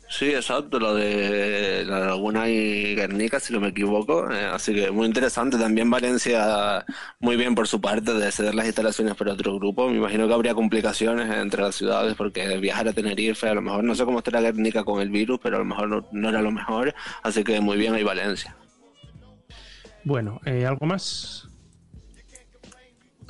[0.09, 4.31] Sí, exacto, lo de la Laguna y Guernica, si no me equivoco.
[4.31, 5.57] Eh, así que muy interesante.
[5.57, 6.85] También Valencia,
[7.19, 9.89] muy bien por su parte, de ceder las instalaciones para otro grupo.
[9.89, 13.83] Me imagino que habría complicaciones entre las ciudades porque viajar a Tenerife, a lo mejor
[13.83, 16.41] no sé cómo estará Guernica con el virus, pero a lo mejor no, no era
[16.41, 16.95] lo mejor.
[17.21, 18.55] Así que muy bien ahí Valencia.
[20.05, 21.46] Bueno, eh, ¿algo más?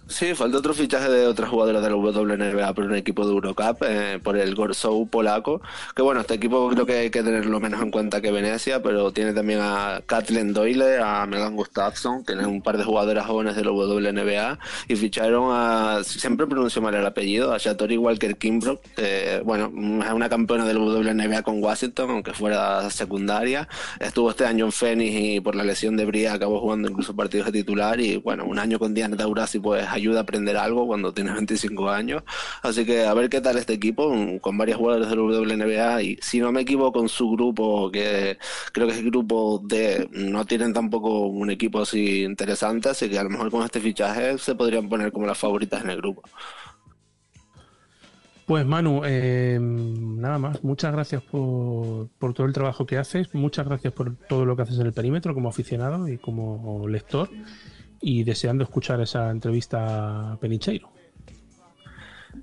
[0.09, 3.83] Sí, falta otro fichaje de otra jugadora de la WNBA por un equipo de Eurocup,
[3.83, 5.61] eh, por el Gorsou polaco.
[5.93, 9.11] Que bueno, este equipo creo que hay que tenerlo menos en cuenta que Venecia, pero
[9.11, 13.65] tiene también a Kathleen Doyle, a Megan Gustafsson, tienen un par de jugadoras jóvenes de
[13.65, 19.41] la WNBA, y ficharon a, siempre pronuncio mal el apellido, a Shatori Walker Kimbrough, que
[19.43, 19.65] bueno,
[20.05, 23.67] es una campeona de la WNBA con Washington, aunque fuera secundaria.
[23.99, 27.47] Estuvo este año en Phoenix y por la lesión de Bria acabó jugando incluso partidos
[27.47, 31.13] de titular, y bueno, un año con Diana Taurasi pues ayuda a aprender algo cuando
[31.13, 32.23] tienes 25 años.
[32.61, 36.39] Así que a ver qué tal este equipo, con varios jugadores del WNBA y si
[36.39, 38.37] no me equivoco en su grupo, que
[38.71, 43.19] creo que es el grupo de, no tienen tampoco un equipo así interesante, así que
[43.19, 46.23] a lo mejor con este fichaje se podrían poner como las favoritas en el grupo.
[48.45, 53.67] Pues Manu, eh, nada más, muchas gracias por, por, todo el trabajo que haces, muchas
[53.67, 57.29] gracias por todo lo que haces en el perímetro como aficionado y como lector
[58.01, 60.91] y deseando escuchar esa entrevista a Penicheiro.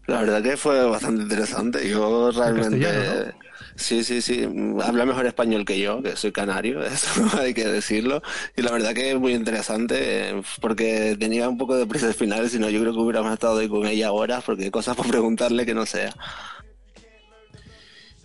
[0.07, 1.89] La verdad que fue bastante interesante.
[1.89, 2.79] Yo realmente.
[2.79, 3.45] ¿no?
[3.77, 4.47] Sí, sí, sí.
[4.83, 8.23] Habla mejor español que yo, que soy canario, eso hay que decirlo.
[8.57, 12.49] Y la verdad que es muy interesante, porque tenía un poco de prisa al final,
[12.49, 15.09] si no, yo creo que hubiéramos estado ahí con ella horas, porque hay cosas por
[15.09, 16.15] preguntarle que no sea.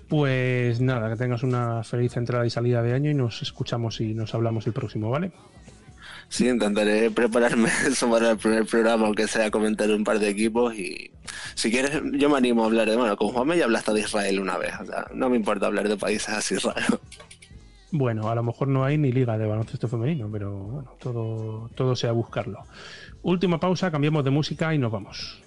[0.07, 4.15] Pues nada, que tengas una feliz entrada y salida de año y nos escuchamos y
[4.15, 5.31] nos hablamos el próximo, ¿vale?
[6.29, 10.75] Sí, intentaré prepararme eso para el primer programa, aunque sea comentar un par de equipos
[10.75, 11.11] y
[11.55, 14.01] si quieres yo me animo a hablar de, bueno, con Juanme ya habla hasta de
[14.01, 16.99] Israel una vez, o sea, no me importa hablar de países así raros.
[17.91, 21.95] Bueno, a lo mejor no hay ni liga de baloncesto femenino, pero bueno, todo, todo
[21.95, 22.63] sea buscarlo.
[23.23, 25.41] Última pausa, cambiamos de música y nos vamos.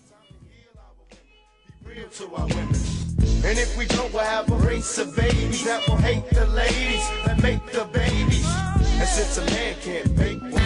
[3.44, 7.04] And if we don't, we'll have a race of babies that will hate the ladies
[7.24, 8.46] that make the babies.
[8.98, 10.61] And since a man can't make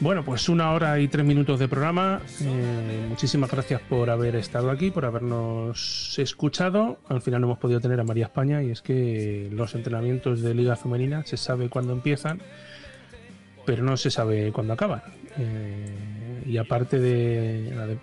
[0.00, 2.20] Bueno, pues una hora y tres minutos de programa.
[2.40, 7.00] Eh, muchísimas gracias por haber estado aquí, por habernos escuchado.
[7.08, 10.54] Al final no hemos podido tener a María España y es que los entrenamientos de
[10.54, 12.40] Liga Femenina se sabe cuándo empiezan,
[13.66, 15.02] pero no se sabe cuándo acaban.
[15.36, 17.98] Eh, y aparte de,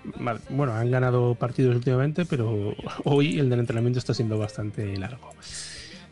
[0.49, 2.75] Bueno, han ganado partidos últimamente, pero
[3.05, 5.31] hoy el del entrenamiento está siendo bastante largo.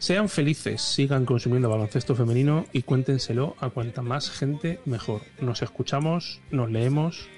[0.03, 5.21] Sean felices, sigan consumiendo baloncesto femenino y cuéntenselo a cuanta más gente mejor.
[5.39, 7.29] Nos escuchamos, nos leemos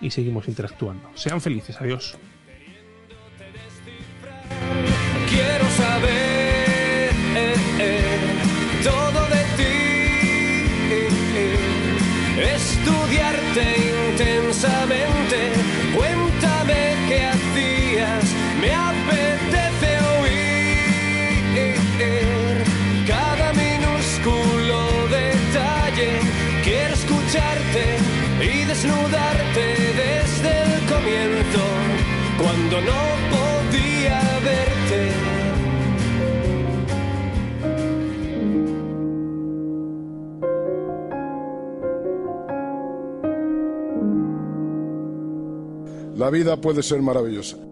[0.00, 1.08] y seguimos interactuando.
[1.14, 2.18] Sean felices, adiós.
[5.28, 8.26] Quiero saber eh, eh,
[8.82, 9.76] todo de ti,
[12.56, 13.66] estudiarte
[14.10, 15.77] intensamente.
[32.80, 33.00] no
[33.30, 35.12] podía verte.
[46.16, 47.67] La vida puede ser maravillosa.